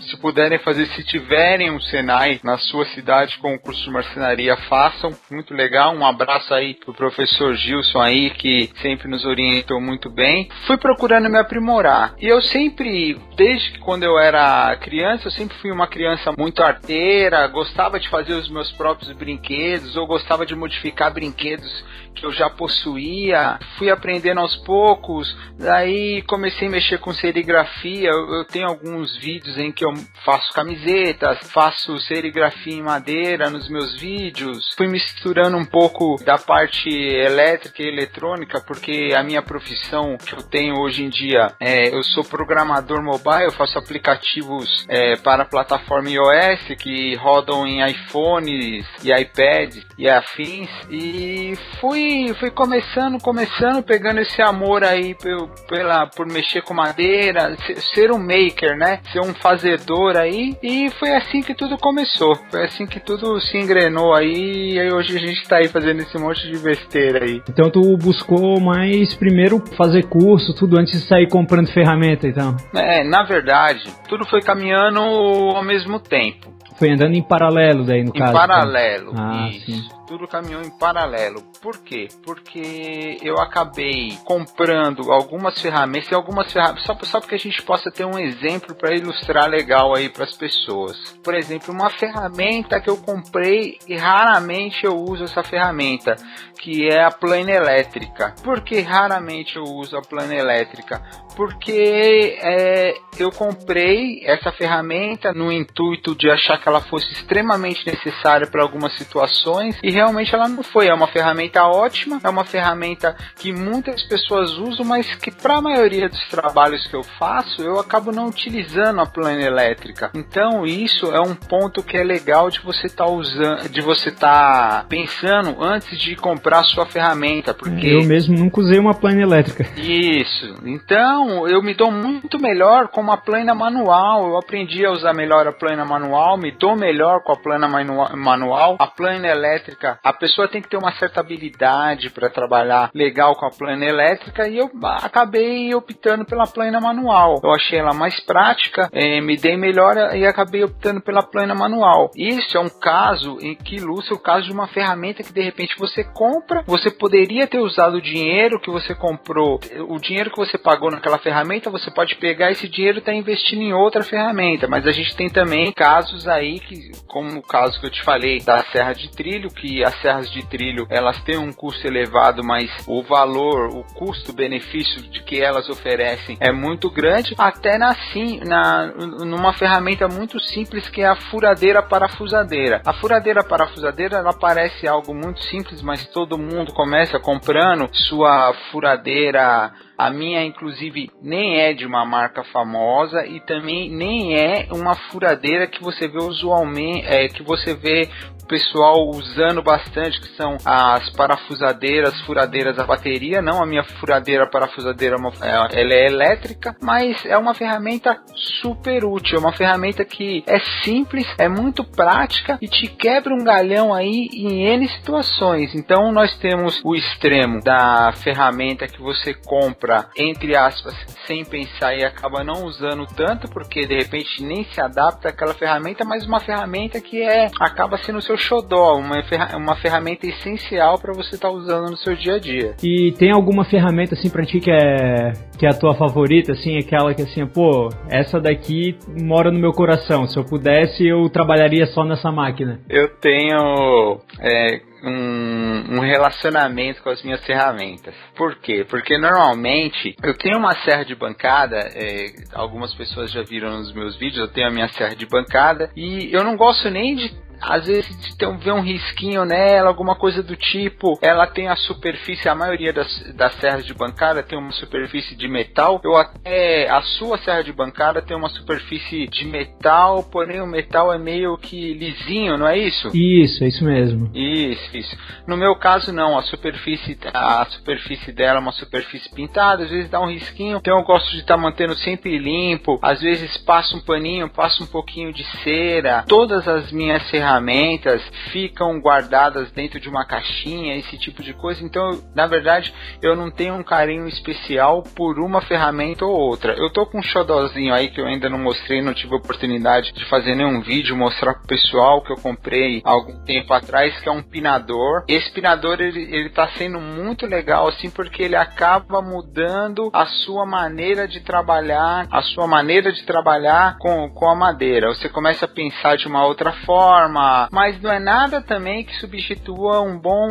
se 0.00 0.16
puderem 0.18 0.58
fazer, 0.58 0.86
se 0.86 1.02
tiverem 1.04 1.70
um 1.70 1.80
Senai 1.80 2.40
na 2.42 2.58
sua 2.58 2.84
cidade 2.86 3.38
com 3.38 3.54
o 3.54 3.58
curso 3.58 3.82
de 3.82 3.90
marcenaria, 3.90 4.56
façam. 4.68 5.14
Muito 5.30 5.54
legal. 5.54 5.94
Um 5.94 6.04
abraço 6.04 6.52
aí 6.52 6.74
pro 6.74 6.94
professor 6.94 7.54
Gilson 7.54 8.00
aí, 8.00 8.30
que 8.30 8.70
sempre 8.82 9.08
nos 9.08 9.24
orientou 9.24 9.80
muito 9.80 10.10
bem. 10.10 10.48
Fui 10.66 10.76
procurando 10.76 11.28
me 11.28 11.38
aprimorar. 11.38 12.14
E 12.20 12.26
eu 12.26 12.40
sempre, 12.42 13.18
desde 13.36 13.78
quando 13.80 14.02
eu 14.02 14.18
era 14.18 14.76
criança, 14.76 15.26
eu 15.26 15.32
sempre 15.32 15.56
fui 15.58 15.70
uma 15.70 15.86
criança 15.86 16.32
muito 16.36 16.62
arteira, 16.62 17.46
gostava 17.48 17.98
de 17.98 18.08
fazer 18.08 18.34
os 18.34 18.48
meus 18.48 18.70
próprios 18.72 19.10
brinquedos, 19.12 19.96
ou 19.96 20.06
gostava 20.06 20.44
de 20.44 20.54
modificar 20.54 21.12
brinquedos 21.12 21.84
que 22.16 22.24
eu 22.24 22.32
já 22.32 22.48
possuía, 22.48 23.58
fui 23.78 23.90
aprendendo 23.90 24.40
aos 24.40 24.56
poucos, 24.56 25.36
daí 25.58 26.22
comecei 26.22 26.66
a 26.66 26.70
mexer 26.70 26.98
com 26.98 27.12
serigrafia, 27.12 28.08
eu, 28.08 28.34
eu, 28.34 28.44
tenho 28.44 28.66
alguns 28.66 29.16
vídeos 29.18 29.58
em 29.58 29.70
que 29.70 29.84
eu 29.84 29.92
faço 30.24 30.52
camisetas, 30.54 31.38
faço 31.52 31.98
serigrafia 32.00 32.74
em 32.74 32.82
madeira 32.82 33.50
nos 33.50 33.68
meus 33.68 34.00
vídeos, 34.00 34.74
fui 34.76 34.88
misturando 34.88 35.56
um 35.56 35.64
pouco 35.64 36.16
da 36.24 36.38
parte 36.38 36.88
elétrica 36.88 37.82
e 37.82 37.88
eletrônica, 37.88 38.60
porque 38.66 39.12
a 39.14 39.22
minha 39.22 39.42
profissão 39.42 40.16
que 40.16 40.34
eu 40.34 40.42
tenho 40.42 40.80
hoje 40.80 41.04
em 41.04 41.10
dia, 41.10 41.52
é, 41.60 41.94
eu 41.94 42.02
sou 42.02 42.24
programador 42.24 43.02
mobile, 43.02 43.44
eu 43.44 43.52
faço 43.52 43.78
aplicativos 43.78 44.86
é, 44.88 45.16
para 45.16 45.42
a 45.42 45.46
plataforma 45.46 46.08
iOS 46.08 46.76
que 46.78 47.14
rodam 47.16 47.66
em 47.66 47.86
iPhones 47.86 48.86
e 49.04 49.12
iPads 49.12 49.84
e 49.98 50.08
afins, 50.08 50.70
e 50.90 51.54
fui 51.80 52.05
fui, 52.38 52.50
começando, 52.50 53.20
começando, 53.20 53.82
pegando 53.82 54.20
esse 54.20 54.40
amor 54.42 54.84
aí 54.84 55.14
pelo, 55.14 55.48
pela, 55.68 56.06
por 56.06 56.26
mexer 56.26 56.62
com 56.62 56.74
madeira, 56.74 57.56
ser 57.94 58.10
um 58.10 58.18
maker, 58.18 58.76
né? 58.76 59.00
Ser 59.12 59.20
um 59.20 59.34
fazedor 59.34 60.16
aí. 60.16 60.56
E 60.62 60.90
foi 60.98 61.14
assim 61.14 61.42
que 61.42 61.54
tudo 61.54 61.76
começou. 61.78 62.36
Foi 62.50 62.64
assim 62.64 62.86
que 62.86 63.00
tudo 63.00 63.40
se 63.40 63.56
engrenou 63.56 64.14
aí. 64.14 64.74
E 64.74 64.80
aí 64.80 64.92
hoje 64.92 65.16
a 65.16 65.20
gente 65.20 65.48
tá 65.48 65.56
aí 65.56 65.68
fazendo 65.68 66.00
esse 66.00 66.18
monte 66.18 66.50
de 66.50 66.58
besteira 66.58 67.24
aí. 67.24 67.42
Então 67.48 67.70
tu 67.70 67.80
buscou 67.96 68.60
mais 68.60 69.14
primeiro 69.14 69.62
fazer 69.76 70.04
curso, 70.04 70.54
tudo 70.54 70.78
antes 70.78 71.00
de 71.00 71.06
sair 71.06 71.28
comprando 71.28 71.72
ferramenta, 71.72 72.26
então? 72.26 72.56
É, 72.74 73.04
na 73.04 73.22
verdade, 73.22 73.88
tudo 74.08 74.26
foi 74.26 74.40
caminhando 74.40 75.00
ao 75.00 75.64
mesmo 75.64 75.98
tempo. 75.98 76.54
Foi 76.78 76.90
andando 76.90 77.14
em 77.14 77.22
paralelo 77.22 77.84
daí, 77.84 78.02
no 78.02 78.10
em 78.10 78.18
caso. 78.18 78.32
Em 78.32 78.34
paralelo, 78.34 79.12
então. 79.12 79.24
ah, 79.24 79.48
isso. 79.48 79.72
Sim 79.72 79.95
tudo 80.06 80.28
caminhou 80.28 80.62
em 80.62 80.70
paralelo. 80.70 81.42
Por 81.60 81.78
quê? 81.78 82.08
Porque 82.24 83.18
eu 83.22 83.38
acabei 83.38 84.16
comprando 84.24 85.12
algumas 85.12 85.60
ferramentas, 85.60 86.12
algumas 86.12 86.52
ferramentas, 86.52 86.84
só, 86.84 86.96
só 87.02 87.20
porque 87.20 87.34
a 87.34 87.38
gente 87.38 87.62
possa 87.62 87.90
ter 87.90 88.04
um 88.04 88.18
exemplo 88.18 88.74
para 88.74 88.94
ilustrar 88.94 89.48
legal 89.48 89.94
aí 89.94 90.08
para 90.08 90.24
as 90.24 90.36
pessoas. 90.36 90.96
Por 91.22 91.34
exemplo, 91.34 91.74
uma 91.74 91.90
ferramenta 91.90 92.80
que 92.80 92.88
eu 92.88 92.96
comprei 92.96 93.78
e 93.86 93.96
raramente 93.96 94.84
eu 94.84 94.94
uso 94.94 95.24
essa 95.24 95.42
ferramenta, 95.42 96.16
que 96.58 96.88
é 96.88 97.02
a 97.02 97.10
plana 97.10 97.50
elétrica. 97.50 98.34
Por 98.42 98.62
que 98.62 98.80
raramente 98.80 99.56
eu 99.56 99.64
uso 99.64 99.96
a 99.96 100.02
plana 100.02 100.34
elétrica? 100.34 101.02
Porque 101.36 102.38
é, 102.40 102.94
eu 103.18 103.30
comprei 103.30 104.22
essa 104.24 104.50
ferramenta 104.52 105.32
no 105.32 105.52
intuito 105.52 106.14
de 106.14 106.30
achar 106.30 106.58
que 106.58 106.68
ela 106.68 106.80
fosse 106.80 107.12
extremamente 107.12 107.86
necessária 107.86 108.46
para 108.46 108.62
algumas 108.62 108.96
situações 108.96 109.78
e 109.82 109.95
realmente 109.96 110.34
ela 110.34 110.48
não 110.48 110.62
foi. 110.62 110.88
É 110.88 110.94
uma 110.94 111.08
ferramenta 111.08 111.64
ótima, 111.64 112.20
é 112.22 112.28
uma 112.28 112.44
ferramenta 112.44 113.16
que 113.36 113.52
muitas 113.52 114.02
pessoas 114.02 114.52
usam, 114.58 114.84
mas 114.84 115.14
que 115.16 115.30
para 115.30 115.56
a 115.56 115.60
maioria 115.60 116.08
dos 116.08 116.22
trabalhos 116.28 116.86
que 116.86 116.94
eu 116.94 117.02
faço, 117.02 117.62
eu 117.62 117.80
acabo 117.80 118.12
não 118.12 118.26
utilizando 118.26 119.00
a 119.00 119.06
plana 119.06 119.42
elétrica. 119.42 120.10
Então, 120.14 120.66
isso 120.66 121.06
é 121.12 121.20
um 121.20 121.34
ponto 121.34 121.82
que 121.82 121.96
é 121.96 122.04
legal 122.04 122.50
de 122.50 122.60
você 122.60 122.86
estar 122.86 123.06
tá 123.06 123.10
usando, 123.10 123.68
de 123.68 123.80
você 123.80 124.10
estar 124.10 124.82
tá 124.82 124.86
pensando 124.88 125.62
antes 125.62 125.98
de 125.98 126.14
comprar 126.14 126.62
sua 126.64 126.86
ferramenta, 126.86 127.54
porque 127.54 127.86
eu 127.86 128.04
mesmo 128.04 128.36
nunca 128.38 128.60
usei 128.60 128.78
uma 128.78 128.94
plana 128.94 129.22
elétrica. 129.22 129.66
Isso. 129.76 130.56
Então, 130.64 131.48
eu 131.48 131.62
me 131.62 131.74
dou 131.74 131.90
muito 131.90 132.38
melhor 132.38 132.88
com 132.88 133.00
uma 133.00 133.16
plana 133.16 133.54
manual. 133.54 134.28
Eu 134.28 134.38
aprendi 134.38 134.84
a 134.84 134.90
usar 134.90 135.14
melhor 135.14 135.46
a 135.46 135.52
plana 135.52 135.84
manual, 135.84 136.36
me 136.36 136.50
dou 136.50 136.76
melhor 136.76 137.22
com 137.22 137.32
a 137.32 137.36
plana 137.36 137.66
manual. 137.68 138.76
A 138.78 138.86
plana 138.86 139.28
elétrica 139.28 139.85
elétrica, 139.86 139.98
a 140.02 140.12
pessoa 140.12 140.48
tem 140.48 140.60
que 140.60 140.68
ter 140.68 140.76
uma 140.76 140.92
certa 140.92 141.20
habilidade 141.20 142.10
para 142.10 142.28
trabalhar 142.28 142.90
legal 142.94 143.34
com 143.36 143.46
a 143.46 143.50
plana 143.50 143.84
elétrica 143.84 144.48
e 144.48 144.58
eu 144.58 144.70
acabei 145.02 145.74
optando 145.74 146.24
pela 146.24 146.46
plana 146.46 146.80
manual. 146.80 147.40
Eu 147.42 147.52
achei 147.52 147.78
ela 147.78 147.94
mais 147.94 148.18
prática, 148.20 148.88
eh, 148.92 149.20
me 149.20 149.36
dei 149.36 149.56
melhor 149.56 149.96
e 150.14 150.26
acabei 150.26 150.64
optando 150.64 151.00
pela 151.00 151.22
plana 151.22 151.54
manual. 151.54 152.10
Isso 152.16 152.56
é 152.56 152.60
um 152.60 152.68
caso 152.68 153.38
em 153.40 153.54
que 153.54 153.76
ilustra 153.76 154.14
o 154.14 154.18
caso 154.18 154.46
de 154.46 154.52
uma 154.52 154.66
ferramenta 154.66 155.22
que 155.22 155.32
de 155.32 155.42
repente 155.42 155.76
você 155.78 156.02
compra, 156.02 156.62
você 156.66 156.90
poderia 156.90 157.46
ter 157.46 157.58
usado 157.58 157.96
o 157.96 158.02
dinheiro 158.02 158.60
que 158.60 158.70
você 158.70 158.94
comprou, 158.94 159.60
o 159.88 159.98
dinheiro 159.98 160.30
que 160.30 160.38
você 160.38 160.58
pagou 160.58 160.90
naquela 160.90 161.18
ferramenta, 161.18 161.70
você 161.70 161.90
pode 161.90 162.16
pegar 162.16 162.50
esse 162.50 162.68
dinheiro 162.68 162.98
e 162.98 163.02
tá 163.02 163.12
investindo 163.12 163.62
em 163.62 163.72
outra 163.72 164.02
ferramenta. 164.02 164.66
Mas 164.66 164.86
a 164.86 164.92
gente 164.92 165.14
tem 165.16 165.28
também 165.28 165.72
casos 165.72 166.26
aí 166.26 166.58
que, 166.60 166.90
como 167.06 167.38
o 167.38 167.42
caso 167.42 167.78
que 167.80 167.86
eu 167.86 167.90
te 167.90 168.02
falei 168.02 168.40
da 168.40 168.62
Serra 168.64 168.92
de 168.92 169.10
Trilho, 169.10 169.50
que 169.50 169.75
as 169.84 170.00
serras 170.00 170.30
de 170.30 170.44
trilho 170.46 170.86
elas 170.88 171.20
têm 171.22 171.38
um 171.38 171.52
custo 171.52 171.86
elevado, 171.86 172.42
mas 172.44 172.70
o 172.86 173.02
valor, 173.02 173.70
o 173.74 173.84
custo-benefício 173.94 175.02
de 175.02 175.22
que 175.22 175.40
elas 175.40 175.68
oferecem 175.68 176.36
é 176.40 176.52
muito 176.52 176.90
grande, 176.90 177.34
até 177.38 177.78
na, 177.78 177.94
sim, 178.12 178.40
na, 178.44 178.86
numa 179.24 179.52
ferramenta 179.52 180.08
muito 180.08 180.38
simples 180.40 180.88
que 180.88 181.02
é 181.02 181.06
a 181.06 181.16
furadeira 181.16 181.82
parafusadeira. 181.82 182.80
A 182.84 182.92
furadeira 182.92 183.42
parafusadeira 183.42 184.18
ela 184.18 184.32
parece 184.32 184.86
algo 184.86 185.14
muito 185.14 185.42
simples, 185.44 185.82
mas 185.82 186.06
todo 186.08 186.38
mundo 186.38 186.72
começa 186.72 187.18
comprando 187.18 187.88
sua 187.92 188.54
furadeira 188.70 189.72
a 189.98 190.10
minha, 190.10 190.44
inclusive, 190.44 191.10
nem 191.22 191.58
é 191.58 191.72
de 191.72 191.86
uma 191.86 192.04
marca 192.04 192.44
famosa 192.44 193.24
e 193.26 193.40
também 193.40 193.90
nem 193.90 194.34
é 194.38 194.68
uma 194.70 194.94
furadeira 194.94 195.66
que 195.66 195.82
você 195.82 196.06
vê 196.06 196.18
usualmente, 196.18 197.06
é, 197.06 197.28
que 197.28 197.42
você 197.42 197.74
vê 197.74 198.08
pessoal 198.46 199.08
usando 199.08 199.62
bastante, 199.62 200.20
que 200.20 200.28
são 200.36 200.56
as 200.64 201.10
parafusadeiras, 201.10 202.20
furadeiras 202.22 202.78
a 202.78 202.84
bateria. 202.84 203.42
Não, 203.42 203.62
a 203.62 203.66
minha 203.66 203.82
furadeira 203.82 204.48
parafusadeira 204.48 205.16
é, 205.42 205.80
ela 205.80 205.94
é 205.94 206.06
elétrica, 206.06 206.76
mas 206.80 207.24
é 207.26 207.36
uma 207.36 207.54
ferramenta 207.54 208.18
super 208.34 209.04
útil. 209.04 209.38
É 209.38 209.40
uma 209.40 209.52
ferramenta 209.52 210.04
que 210.04 210.44
é 210.46 210.58
simples, 210.84 211.26
é 211.38 211.48
muito 211.48 211.84
prática 211.84 212.58
e 212.60 212.68
te 212.68 212.86
quebra 212.86 213.34
um 213.34 213.44
galhão 213.44 213.92
aí 213.92 214.28
em 214.32 214.66
N 214.66 214.88
situações. 214.88 215.74
Então 215.74 216.12
nós 216.12 216.36
temos 216.38 216.80
o 216.84 216.94
extremo 216.94 217.60
da 217.62 218.12
ferramenta 218.22 218.86
que 218.86 219.00
você 219.00 219.34
compra, 219.34 220.08
entre 220.16 220.56
aspas, 220.56 220.94
sem 221.26 221.44
pensar 221.44 221.94
e 221.94 222.04
acaba 222.04 222.44
não 222.44 222.64
usando 222.64 223.06
tanto, 223.06 223.48
porque 223.50 223.86
de 223.86 223.96
repente 223.96 224.42
nem 224.42 224.64
se 224.64 224.80
adapta 224.80 225.28
àquela 225.28 225.54
ferramenta, 225.54 226.04
mas 226.04 226.26
uma 226.26 226.40
ferramenta 226.40 227.00
que 227.00 227.22
é 227.22 227.48
acaba 227.60 227.98
sendo 227.98 228.18
o 228.18 228.22
seu 228.22 228.35
xodó, 228.36 228.96
uma, 228.98 229.22
ferra 229.22 229.56
uma 229.56 229.76
ferramenta 229.76 230.26
essencial 230.26 230.98
para 230.98 231.12
você 231.12 231.34
estar 231.34 231.48
tá 231.48 231.54
usando 231.54 231.90
no 231.90 231.96
seu 231.96 232.14
dia 232.14 232.34
a 232.34 232.38
dia. 232.38 232.74
E 232.82 233.12
tem 233.12 233.30
alguma 233.30 233.64
ferramenta 233.64 234.14
assim 234.14 234.30
para 234.30 234.44
ti 234.44 234.60
que 234.60 234.70
é 234.70 235.32
que 235.56 235.66
é 235.66 235.70
a 235.70 235.78
tua 235.78 235.94
favorita, 235.94 236.52
assim, 236.52 236.76
aquela 236.78 237.14
que 237.14 237.22
assim, 237.22 237.46
pô, 237.46 237.88
essa 238.10 238.38
daqui 238.38 238.98
mora 239.22 239.50
no 239.50 239.58
meu 239.58 239.72
coração. 239.72 240.26
Se 240.26 240.38
eu 240.38 240.44
pudesse, 240.44 241.06
eu 241.06 241.28
trabalharia 241.30 241.86
só 241.86 242.04
nessa 242.04 242.30
máquina. 242.30 242.80
Eu 242.88 243.08
tenho 243.16 244.20
é, 244.40 244.80
um, 245.02 245.96
um, 245.96 246.00
relacionamento 246.00 247.02
com 247.02 247.10
as 247.10 247.22
minhas 247.22 247.44
ferramentas. 247.44 248.14
Por 248.36 248.56
quê? 248.56 248.84
Porque 248.88 249.16
normalmente 249.16 250.14
eu 250.22 250.36
tenho 250.36 250.58
uma 250.58 250.74
serra 250.84 251.04
de 251.04 251.14
bancada, 251.14 251.78
é, 251.94 252.26
algumas 252.52 252.94
pessoas 252.94 253.32
já 253.32 253.42
viram 253.42 253.70
nos 253.78 253.92
meus 253.94 254.16
vídeos, 254.16 254.40
eu 254.40 254.52
tenho 254.52 254.68
a 254.68 254.72
minha 254.72 254.88
serra 254.88 255.14
de 255.14 255.26
bancada 255.26 255.90
e 255.96 256.34
eu 256.34 256.44
não 256.44 256.56
gosto 256.56 256.90
nem 256.90 257.14
de 257.14 257.45
às 257.60 257.86
vezes 257.86 258.34
tem, 258.36 258.56
vê 258.58 258.72
um 258.72 258.80
risquinho 258.80 259.44
nela, 259.44 259.88
alguma 259.88 260.14
coisa 260.14 260.42
do 260.42 260.56
tipo. 260.56 261.18
Ela 261.22 261.46
tem 261.46 261.68
a 261.68 261.76
superfície, 261.76 262.48
a 262.48 262.54
maioria 262.54 262.92
das, 262.92 263.34
das 263.34 263.54
serras 263.54 263.84
de 263.84 263.94
bancada 263.94 264.42
tem 264.42 264.58
uma 264.58 264.72
superfície 264.72 265.34
de 265.36 265.48
metal. 265.48 266.00
Eu 266.04 266.16
até 266.16 266.88
a 266.90 267.00
sua 267.02 267.38
serra 267.38 267.62
de 267.62 267.72
bancada 267.72 268.22
tem 268.22 268.36
uma 268.36 268.48
superfície 268.48 269.26
de 269.26 269.46
metal, 269.46 270.22
porém 270.24 270.60
o 270.60 270.66
metal 270.66 271.12
é 271.12 271.18
meio 271.18 271.56
que 271.56 271.94
lisinho, 271.94 272.56
não 272.56 272.68
é 272.68 272.78
isso? 272.78 273.08
Isso, 273.14 273.64
é 273.64 273.68
isso 273.68 273.84
mesmo. 273.84 274.30
Isso, 274.34 274.96
isso. 274.96 275.16
No 275.46 275.56
meu 275.56 275.74
caso 275.76 276.12
não, 276.12 276.38
a 276.38 276.42
superfície 276.42 277.18
a 277.32 277.64
superfície 277.66 278.32
dela 278.32 278.58
é 278.58 278.62
uma 278.62 278.72
superfície 278.72 279.32
pintada, 279.32 279.84
às 279.84 279.90
vezes 279.90 280.10
dá 280.10 280.20
um 280.20 280.30
risquinho. 280.30 280.78
Então 280.78 280.98
eu 280.98 281.04
gosto 281.04 281.30
de 281.32 281.38
estar 281.38 281.56
tá 281.56 281.60
mantendo 281.60 281.94
sempre 281.96 282.38
limpo. 282.38 282.98
Às 283.02 283.20
vezes 283.20 283.56
passo 283.58 283.96
um 283.96 284.00
paninho, 284.00 284.48
passo 284.48 284.84
um 284.84 284.86
pouquinho 284.86 285.32
de 285.32 285.44
cera. 285.62 286.24
Todas 286.28 286.66
as 286.68 286.92
minhas 286.92 287.22
serras 287.28 287.45
ferramentas 287.46 288.20
ficam 288.50 289.00
guardadas 289.00 289.70
dentro 289.70 290.00
de 290.00 290.08
uma 290.08 290.26
caixinha, 290.26 290.96
esse 290.96 291.16
tipo 291.16 291.42
de 291.42 291.52
coisa. 291.54 291.84
Então, 291.84 292.20
na 292.34 292.46
verdade, 292.46 292.92
eu 293.22 293.36
não 293.36 293.50
tenho 293.50 293.74
um 293.74 293.84
carinho 293.84 294.26
especial 294.26 295.04
por 295.14 295.38
uma 295.38 295.62
ferramenta 295.62 296.24
ou 296.24 296.36
outra. 296.36 296.74
Eu 296.74 296.90
tô 296.92 297.06
com 297.06 297.18
um 297.18 297.22
xodózinho 297.22 297.94
aí 297.94 298.08
que 298.08 298.20
eu 298.20 298.26
ainda 298.26 298.50
não 298.50 298.58
mostrei, 298.58 299.00
não 299.00 299.14
tive 299.14 299.34
oportunidade 299.34 300.12
de 300.12 300.28
fazer 300.28 300.56
nenhum 300.56 300.80
vídeo, 300.80 301.16
mostrar 301.16 301.54
pro 301.54 301.68
pessoal 301.68 302.20
que 302.22 302.32
eu 302.32 302.36
comprei 302.36 303.00
algum 303.04 303.44
tempo 303.44 303.72
atrás, 303.72 304.18
que 304.20 304.28
é 304.28 304.32
um 304.32 304.42
pinador. 304.42 305.24
Esse 305.28 305.52
pinador, 305.52 306.00
ele, 306.00 306.22
ele 306.22 306.50
tá 306.50 306.68
sendo 306.76 307.00
muito 307.00 307.46
legal, 307.46 307.86
assim, 307.88 308.10
porque 308.10 308.42
ele 308.42 308.56
acaba 308.56 309.22
mudando 309.22 310.10
a 310.12 310.26
sua 310.26 310.66
maneira 310.66 311.28
de 311.28 311.40
trabalhar, 311.40 312.26
a 312.30 312.42
sua 312.42 312.66
maneira 312.66 313.12
de 313.12 313.24
trabalhar 313.24 313.98
com, 313.98 314.28
com 314.30 314.48
a 314.48 314.54
madeira. 314.54 315.08
Você 315.08 315.28
começa 315.28 315.66
a 315.66 315.68
pensar 315.68 316.16
de 316.16 316.26
uma 316.26 316.44
outra 316.44 316.72
forma, 316.84 317.35
mas 317.70 318.00
não 318.00 318.12
é 318.12 318.18
nada 318.18 318.60
também 318.60 319.04
que 319.04 319.14
substitua 319.16 320.00
um 320.00 320.18
bom 320.18 320.48